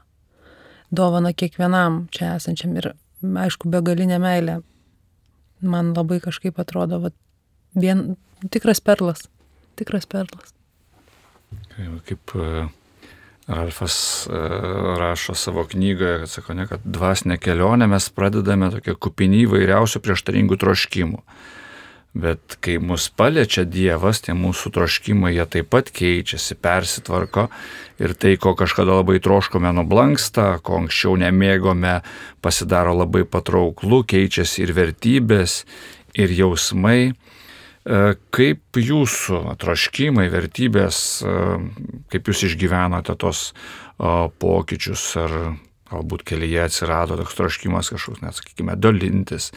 [0.91, 2.91] Dovana kiekvienam čia esančiam ir,
[3.23, 4.59] aišku, begalinė meilė.
[5.61, 7.11] Man labai kažkaip atrodo, va,
[7.75, 8.15] vien
[8.51, 9.27] tikras perlas,
[9.79, 10.53] tikras perlas.
[12.07, 12.67] Kaip e,
[13.49, 14.39] Ralfas e,
[14.99, 20.59] rašo savo knygoje, kad sako, ne, kad dvasinę kelionę mes pradedame tokia kupinį įvairiausių prieštaringų
[20.61, 21.23] troškimų.
[22.17, 27.45] Bet kai mus paliečia Dievas, tie mūsų troškimai, jie taip pat keičiasi, persitvarko
[28.01, 31.99] ir tai, ko kažkada labai troškome, nublanksta, ko anksčiau nemėgome,
[32.41, 35.61] pasidaro labai patrauklu, keičiasi ir vertybės,
[36.17, 37.11] ir jausmai.
[37.89, 37.99] E,
[38.33, 41.35] kaip jūsų troškimai, vertybės, e,
[42.09, 43.51] kaip jūs išgyvenote tos
[43.99, 45.33] pokyčius, ar
[45.91, 49.51] galbūt kelyje atsirado toks troškimas kažkoks, net sakykime, dalintis,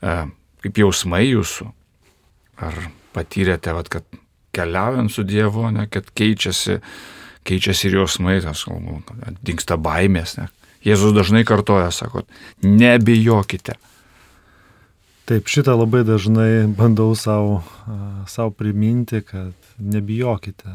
[0.00, 0.16] e,
[0.64, 1.68] kaip jausmai jūsų,
[2.60, 2.76] ar
[3.14, 4.20] patyrėte, vat, kad
[4.56, 6.80] keliaujant su Dievu, ne, kad keičiasi,
[7.48, 8.64] keičiasi ir jausmai, tas
[9.46, 10.36] dinksta baimės.
[10.38, 10.48] Ne.
[10.86, 12.24] Jėzus dažnai kartoja, sako,
[12.64, 13.76] nebijokite.
[15.30, 17.60] Taip, šitą labai dažnai bandau savo,
[18.26, 20.72] savo priminti, kad nebijokite.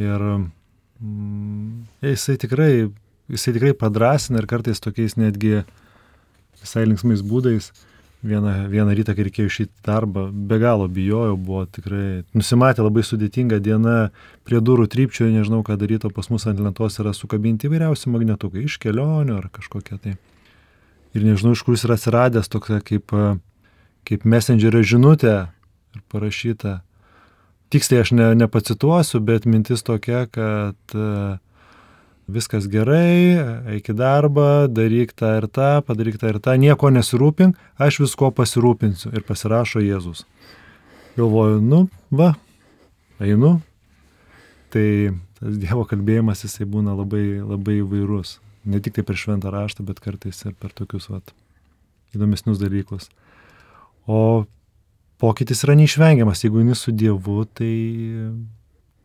[0.00, 2.72] Ir mm, jisai, tikrai,
[3.30, 5.60] jisai tikrai padrasina ir kartais tokiais netgi
[6.62, 7.70] visai linksmais būdais.
[8.22, 13.58] Vieną, vieną rytą, kai reikėjo išėti darbą, be galo bijojau, buvo tikrai, nusimatė labai sudėtinga
[13.58, 14.12] diena,
[14.46, 18.62] prie durų trypčioje, nežinau, ką daryti, o pas mus ant lentos yra sukabinti įvairiausi magnetukai
[18.68, 20.14] iš kelionių ar kažkokie tai.
[21.18, 23.10] Ir nežinau, iš kur jis yra atsiradęs tokia kaip
[24.08, 25.34] kaip messengerio žinutė
[25.94, 26.80] ir parašyta.
[27.72, 31.06] Tiksliai aš ne, nepacituosiu, bet mintis tokia, kad e,
[32.30, 33.38] viskas gerai,
[33.74, 38.30] eik į darbą, daryk tą ir tą, padaryk tą ir tą, nieko nesirūpink, aš visko
[38.34, 40.24] pasirūpinsiu ir pasirašo Jėzus.
[41.16, 42.32] Galvoju, nu, va,
[43.20, 43.58] einu.
[44.72, 44.86] Tai
[45.36, 48.38] tas Dievo kalbėjimas jisai būna labai, labai įvairus.
[48.64, 51.34] Ne tik tai per šventą raštą, bet kartais ir per tokius vat,
[52.14, 53.10] įdomesnius dalykus.
[54.06, 54.46] O
[55.20, 56.44] pokytis yra neišvengiamas.
[56.46, 57.72] Jeigu eini su Dievu, tai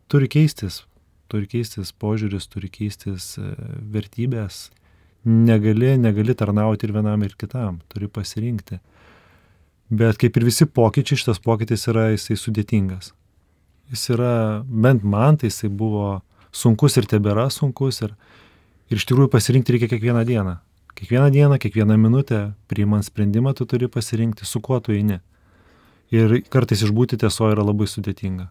[0.08, 0.84] turi keistis.
[1.28, 3.50] Turi keistis požiūris, turi keistis e,
[3.92, 4.68] vertybės.
[5.28, 7.82] Negali, negali tarnauti ir vienam, ir kitam.
[7.92, 8.78] Turi pasirinkti.
[9.88, 13.12] Bet kaip ir visi pokyčiai, šitas pokytis yra jisai sudėtingas.
[13.92, 16.18] Jis yra, bent man tai jisai buvo
[16.52, 18.02] sunkus ir tebėra sunkus.
[18.04, 18.16] Ir,
[18.88, 20.58] ir iš tikrųjų pasirinkti reikia kiekvieną dieną.
[20.98, 25.20] Kiekvieną dieną, kiekvieną minutę, priimant sprendimą, tu turi pasirinkti, su kuo tu eini.
[26.10, 28.48] Ir kartais išbūti tiesoje yra labai sudėtinga.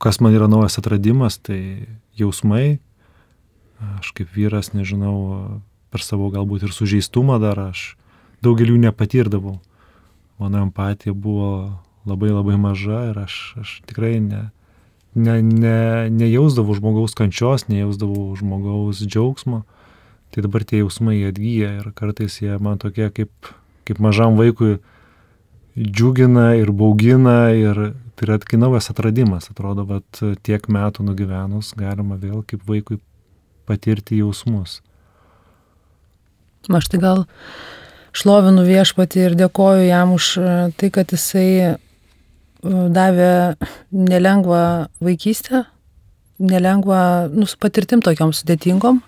[0.00, 1.86] Kas man yra naujas atradimas, tai
[2.16, 2.80] jausmai.
[4.00, 5.60] Aš kaip vyras, nežinau,
[5.92, 7.94] per savo galbūt ir sužeistumą dar aš
[8.44, 9.58] daugelių nepatirdavau.
[10.40, 14.46] Mano empatija buvo labai labai maža ir aš, aš tikrai ne,
[15.12, 19.64] ne, ne, nejausdavau žmogaus kančios, nejausdavau žmogaus džiaugsmo
[20.30, 23.32] tai dabar tie jausmai atgyja ir kartais jie man tokie kaip,
[23.84, 24.78] kaip mažam vaikui
[25.74, 32.18] džiugina ir baugina ir tai yra kai naujas atradimas, atrodo, kad tiek metų nugyvenus galima
[32.20, 32.98] vėl kaip vaikui
[33.64, 34.82] patirti jausmus.
[36.68, 37.24] Aš tai gal
[38.12, 40.34] šlovinu viešpatį ir dėkoju jam už
[40.76, 41.74] tai, kad jisai e,
[42.92, 43.56] davė
[43.88, 44.62] nelengvą
[45.00, 45.64] vaikystę,
[46.44, 47.00] nelengvą,
[47.32, 49.00] nu, su patirtim tokiom sudėtingom.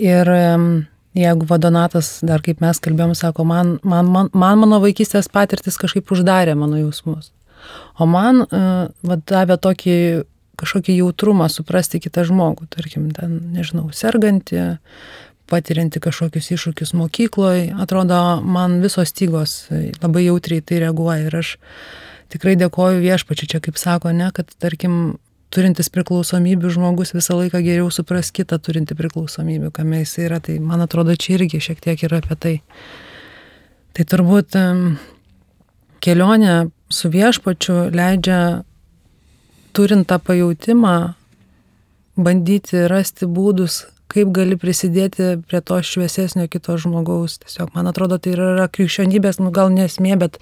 [0.00, 0.28] Ir
[1.16, 6.12] jeigu vadonatas, dar kaip mes kalbėjom, sako, man, man, man, man mano vaikystės patirtis kažkaip
[6.12, 7.32] uždarė mano jausmus.
[8.00, 9.96] O man uh, davė tokį
[10.60, 14.74] kažkokį jautrumą suprasti kitą žmogų, tarkim, ten, nežinau, sergantį,
[15.50, 19.64] patirianti kažkokius iššūkius mokykloje, atrodo, man visos stygos
[20.02, 21.56] labai jautriai tai reaguoja ir aš
[22.30, 25.16] tikrai dėkoju viešpačiu, čia kaip sako, ne, kad tarkim
[25.50, 30.38] turintis priklausomybių žmogus visą laiką geriau supras kitą turinti priklausomybių, kame jis yra.
[30.44, 32.52] Tai man atrodo, čia irgi šiek tiek yra apie tai.
[33.96, 34.54] Tai turbūt
[36.06, 36.54] kelionė
[36.90, 38.64] su viešpačiu leidžia,
[39.76, 40.96] turint tą pajūtimą,
[42.20, 47.38] bandyti rasti būdus, kaip gali prisidėti prie to šviesesnio kito žmogaus.
[47.44, 50.40] Tiesiog, man atrodo, tai yra krikščionybės, nu gal nesmė, bet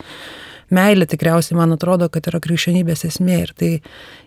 [0.73, 3.73] meilė tikriausiai, man atrodo, kad yra krikščionybės esmė ir tai,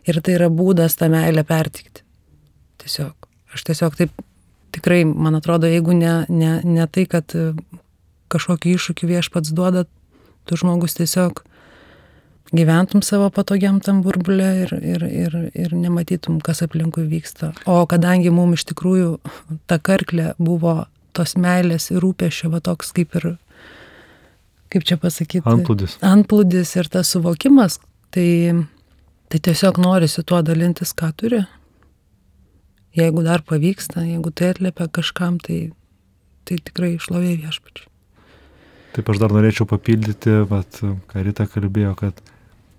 [0.06, 2.06] ir tai yra būdas tą meilę pertikti.
[2.82, 3.16] Tiesiog.
[3.52, 4.14] Aš tiesiog taip
[4.72, 7.34] tikrai, man atrodo, jeigu ne, ne, ne tai, kad
[8.32, 9.88] kažkokį iššūkį viešpats duoda,
[10.48, 11.44] tu žmogus tiesiog
[12.52, 17.54] gyventum savo patogiam tam burbulė ir, ir, ir, ir nematytum, kas aplinkui vyksta.
[17.70, 19.14] O kadangi mums iš tikrųjų
[19.72, 20.86] ta karklė buvo
[21.16, 23.34] tos meilės ir rūpešio, va toks kaip ir
[24.72, 25.98] kaip čia pasakyti, antplūdis.
[26.06, 27.80] Antplūdis ir tas suvokimas,
[28.16, 28.28] tai,
[29.32, 31.44] tai tiesiog norisi tuo dalintis, ką turi.
[32.96, 35.60] Jeigu dar pavyksta, jeigu tai atliepia kažkam, tai,
[36.48, 37.88] tai tikrai išlovė viešpačiai.
[38.92, 42.18] Taip aš dar norėčiau papildyti, vat, ką Rita kalbėjo, kad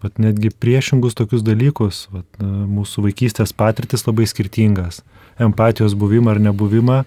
[0.03, 5.03] vat, netgi priešingus tokius dalykus, vat, mūsų vaikystės patirtis labai skirtingas.
[5.41, 7.03] Empatijos buvimą ar nebuvimą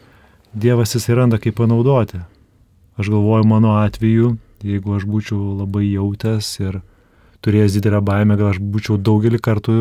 [0.55, 2.21] Dievas jis randa kaip panaudoti.
[2.95, 6.77] Aš galvoju, mano atveju, jeigu aš būčiau labai jautęs ir
[7.43, 9.75] turėjęs didelę baimę, gal aš būčiau daugelį kartų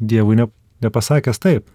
[0.00, 0.48] Dievui ne,
[0.80, 1.68] nepasakęs taip.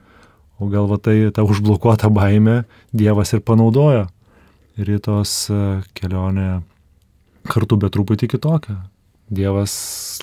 [0.57, 4.07] O gal va tai ta užblokuota baimė Dievas ir panaudojo.
[4.79, 6.63] Ir į tos e, kelionę
[7.47, 8.79] kartu, bet truputį kitokią.
[9.29, 9.73] Dievas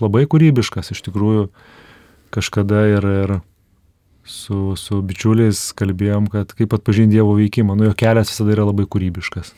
[0.03, 1.49] labai kūrybiškas, iš tikrųjų
[2.35, 3.35] kažkada ir, ir
[4.27, 8.89] su, su bičiuliais kalbėjom, kad kaip atpažinti Dievo veikimą, nu jo kelias visada yra labai
[8.91, 9.55] kūrybiškas.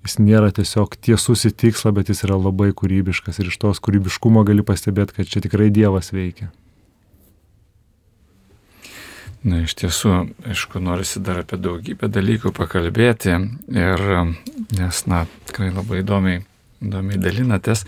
[0.00, 4.46] Jis nėra tiesiog tiesus į tikslą, bet jis yra labai kūrybiškas ir iš tos kūrybiškumo
[4.48, 6.48] gali pastebėti, kad čia tikrai Dievas veikia.
[9.40, 10.10] Na, iš tiesų,
[10.52, 13.32] aišku, norisi dar apie daugybę dalykų pakalbėti
[13.72, 14.02] ir,
[14.76, 16.42] nes, na, tikrai labai įdomiai,
[16.84, 17.84] įdomiai dalinatės.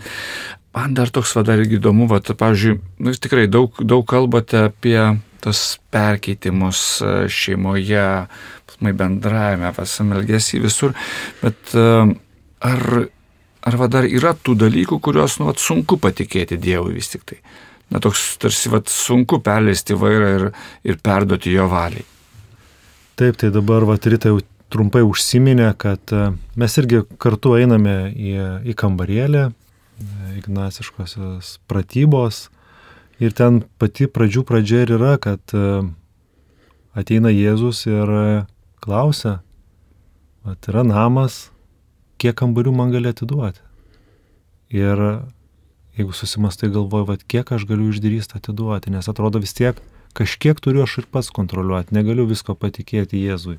[0.73, 4.97] Man dar toks vadar irgi įdomu, va, pavyzdžiui, nu, jūs tikrai daug, daug kalbate apie
[5.43, 5.61] tas
[5.93, 8.05] perkeitimus e, šeimoje,
[8.83, 10.95] bendravime, pasamelgėsi visur,
[11.43, 11.83] bet e,
[12.69, 12.81] ar,
[13.69, 17.41] ar va dar yra tų dalykų, kuriuos, nu, va, sunku patikėti Dievui vis tik tai?
[17.93, 20.47] na, toks tarsi vat, sunku perleisti vairą ir,
[20.87, 22.05] ir perduoti jo valiai.
[23.19, 24.41] Taip, tai dabar vat, ryta jau
[24.73, 28.33] trumpai užsiminė, kad e, mes irgi kartu einame į,
[28.71, 32.47] į kambarėlę, e, ignaciškosios pratybos.
[33.21, 35.83] Ir ten pati pradžių pradžia ir yra, kad e,
[36.97, 38.13] ateina Jėzus ir
[38.83, 39.39] klausia,
[40.43, 41.47] at yra namas,
[42.19, 43.61] kiek kambarių man gali atiduoti.
[44.73, 44.99] Ir
[45.93, 49.77] jeigu susimastai galvoju, vad kiek aš galiu išdrįsti atiduoti, nes atrodo vis tiek
[50.17, 53.57] kažkiek turiu aš ir pats kontroliuoti, negaliu visko patikėti Jėzui.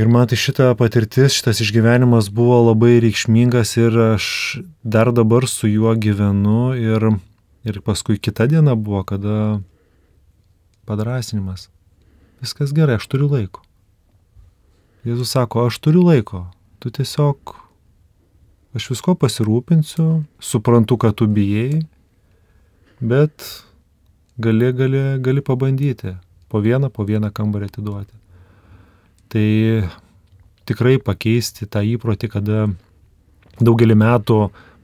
[0.00, 4.26] Ir man tai šita patirtis, šitas išgyvenimas buvo labai reikšmingas ir aš
[4.80, 7.04] dar dabar su juo gyvenu ir,
[7.68, 9.60] ir paskui kita diena buvo, kada
[10.88, 11.66] padrasinimas.
[12.40, 13.60] Viskas gerai, aš turiu laiko.
[15.04, 16.46] Jėzus sako, aš turiu laiko,
[16.80, 17.52] tu tiesiog
[18.72, 20.06] aš visko pasirūpinsiu,
[20.40, 21.82] suprantu, kad tu bijai,
[23.04, 23.44] bet
[24.40, 26.16] gali, gali, gali pabandyti
[26.48, 28.19] po vieną, po vieną kambarį atiduoti.
[29.30, 29.46] Tai
[30.68, 32.66] tikrai pakeisti tą įprotį, kada
[33.60, 34.40] daugelį metų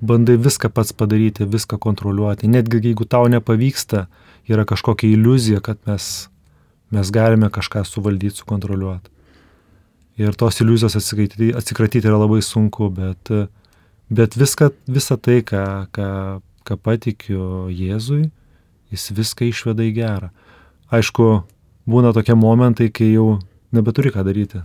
[0.07, 2.51] bandai viską pats padaryti, viską kontroliuoti.
[2.53, 4.07] Netgi jeigu tau nepavyksta,
[4.47, 6.28] yra kažkokia iliuzija, kad mes,
[6.94, 9.12] mes galime kažką suvaldyti, sukontroliuoti.
[10.22, 13.32] Ir tos iliuzijos atsikratyti, atsikratyti yra labai sunku, bet
[14.11, 16.09] Bet viską, visą tai, ką, ką,
[16.62, 18.28] ką patikiu Jėzui,
[18.94, 20.28] jis viską išveda į gerą.
[20.94, 21.42] Aišku,
[21.90, 23.40] būna tokie momentai, kai jau
[23.77, 24.62] nebeturi ką daryti,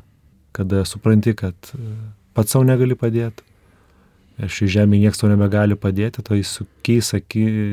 [0.55, 1.93] kada supranti, kad e,
[2.37, 3.45] pats savo negali padėti.
[4.41, 7.11] Ir šį žemę niekas tau nebegali padėti, to įsukiais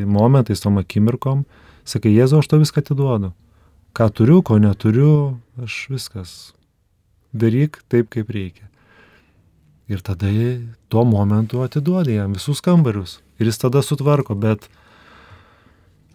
[0.04, 1.46] momentais, tom akimirkom,
[1.88, 3.32] sakai, Jėzu, aš to viską atiduodu.
[3.96, 6.34] Ką turiu, ko neturiu, aš viskas.
[7.32, 8.68] Daryk taip, kaip reikia.
[9.88, 10.28] Ir tada
[10.92, 13.22] tuo momentu atiduodi jam visus kambarius.
[13.40, 14.68] Ir jis tada sutvarko, bet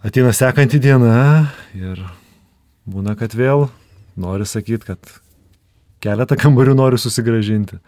[0.06, 2.04] ateina sekanti diena ir
[2.86, 3.70] būna, kad vėl
[4.20, 5.14] nori sakyti, kad
[6.04, 7.80] keletą kambarių nori susigražinti.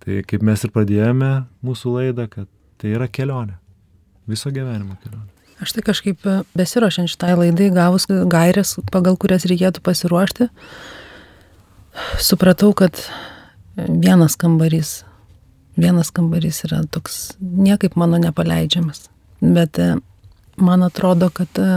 [0.00, 1.32] Tai kaip mes ir pradėjome
[1.66, 2.48] mūsų laidą, kad
[2.80, 3.58] tai yra kelionė.
[4.30, 5.28] Viso gyvenimo kelionė.
[5.60, 6.24] Aš tai kažkaip
[6.56, 10.48] besirošiant šitai laidai, gavus gairias, pagal kurias reikėtų pasiruošti,
[12.16, 12.96] supratau, kad
[13.76, 15.02] vienas kambarys
[15.80, 19.08] vienas kambarys yra toks niekaip mano nepaleidžiamas.
[19.40, 19.94] Bet e,
[20.56, 21.68] man atrodo, kad e,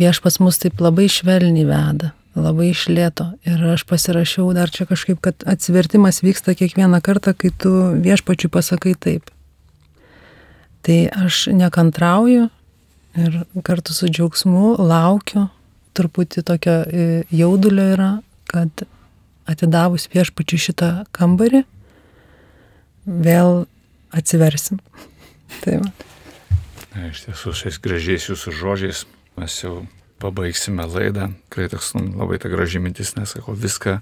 [0.00, 3.30] viešpas mus taip labai švelniai veda, labai išlėto.
[3.48, 7.72] Ir aš pasirašiau dar čia kažkaip, kad atsivertimas vyksta kiekvieną kartą, kai tu
[8.04, 9.30] viešpačiui pasakai taip.
[10.86, 12.48] Tai aš nekantrauju
[13.16, 15.48] ir kartu su džiaugsmu laukiu,
[15.96, 18.10] truputį tokio e, jaudulio yra,
[18.50, 18.84] kad
[19.48, 21.64] atidavus viešpačiui šitą kambarį,
[23.06, 23.64] vėl
[24.14, 24.82] atsiversim.
[25.62, 25.92] Tai va.
[26.96, 29.04] Na, iš tiesų, šiais gražiais jūsų žodžiais
[29.36, 29.80] mes jau
[30.22, 31.30] pabaigsime laidą.
[31.48, 33.98] Tikrai toks nu, labai ta graži mintis, nes sako, viską,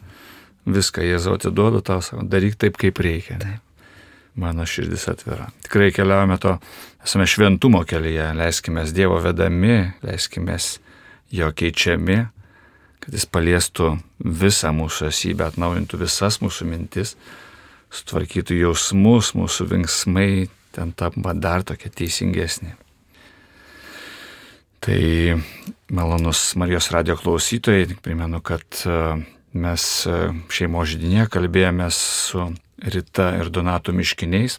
[0.67, 3.39] viską Jėzau atiduodu tau, sako, daryk taip, kaip reikia.
[3.43, 3.61] Taip.
[4.35, 5.47] Mano širdis atvira.
[5.63, 6.57] Tikrai keliaujame to,
[7.07, 10.59] esame šventumo kelyje, leiskime Dievo vedami, leiskime
[11.31, 12.19] jo keičiami,
[13.05, 17.15] kad jis paliestų visą mūsų esybę, atnaujintų visas mūsų mintis
[17.95, 22.75] sutvarkytų jausmus, mūsų vinksmai ten tampa dar tokia teisingesnė.
[24.85, 25.37] Tai
[25.89, 28.99] malonus Marijos radio klausytojai, primenu, kad e,
[29.57, 30.19] mes e,
[30.53, 32.45] šeimo žydinėje kalbėjomės su
[32.93, 34.59] Rita ir Donato miškiniais.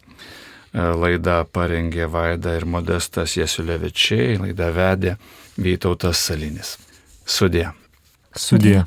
[0.73, 5.15] Laidą parengė Vaida ir Modestas Jesulevičiai, laidą vedė
[5.61, 6.73] Vytautas Salinis.
[7.23, 7.69] Sudė.
[8.34, 8.82] Sudė.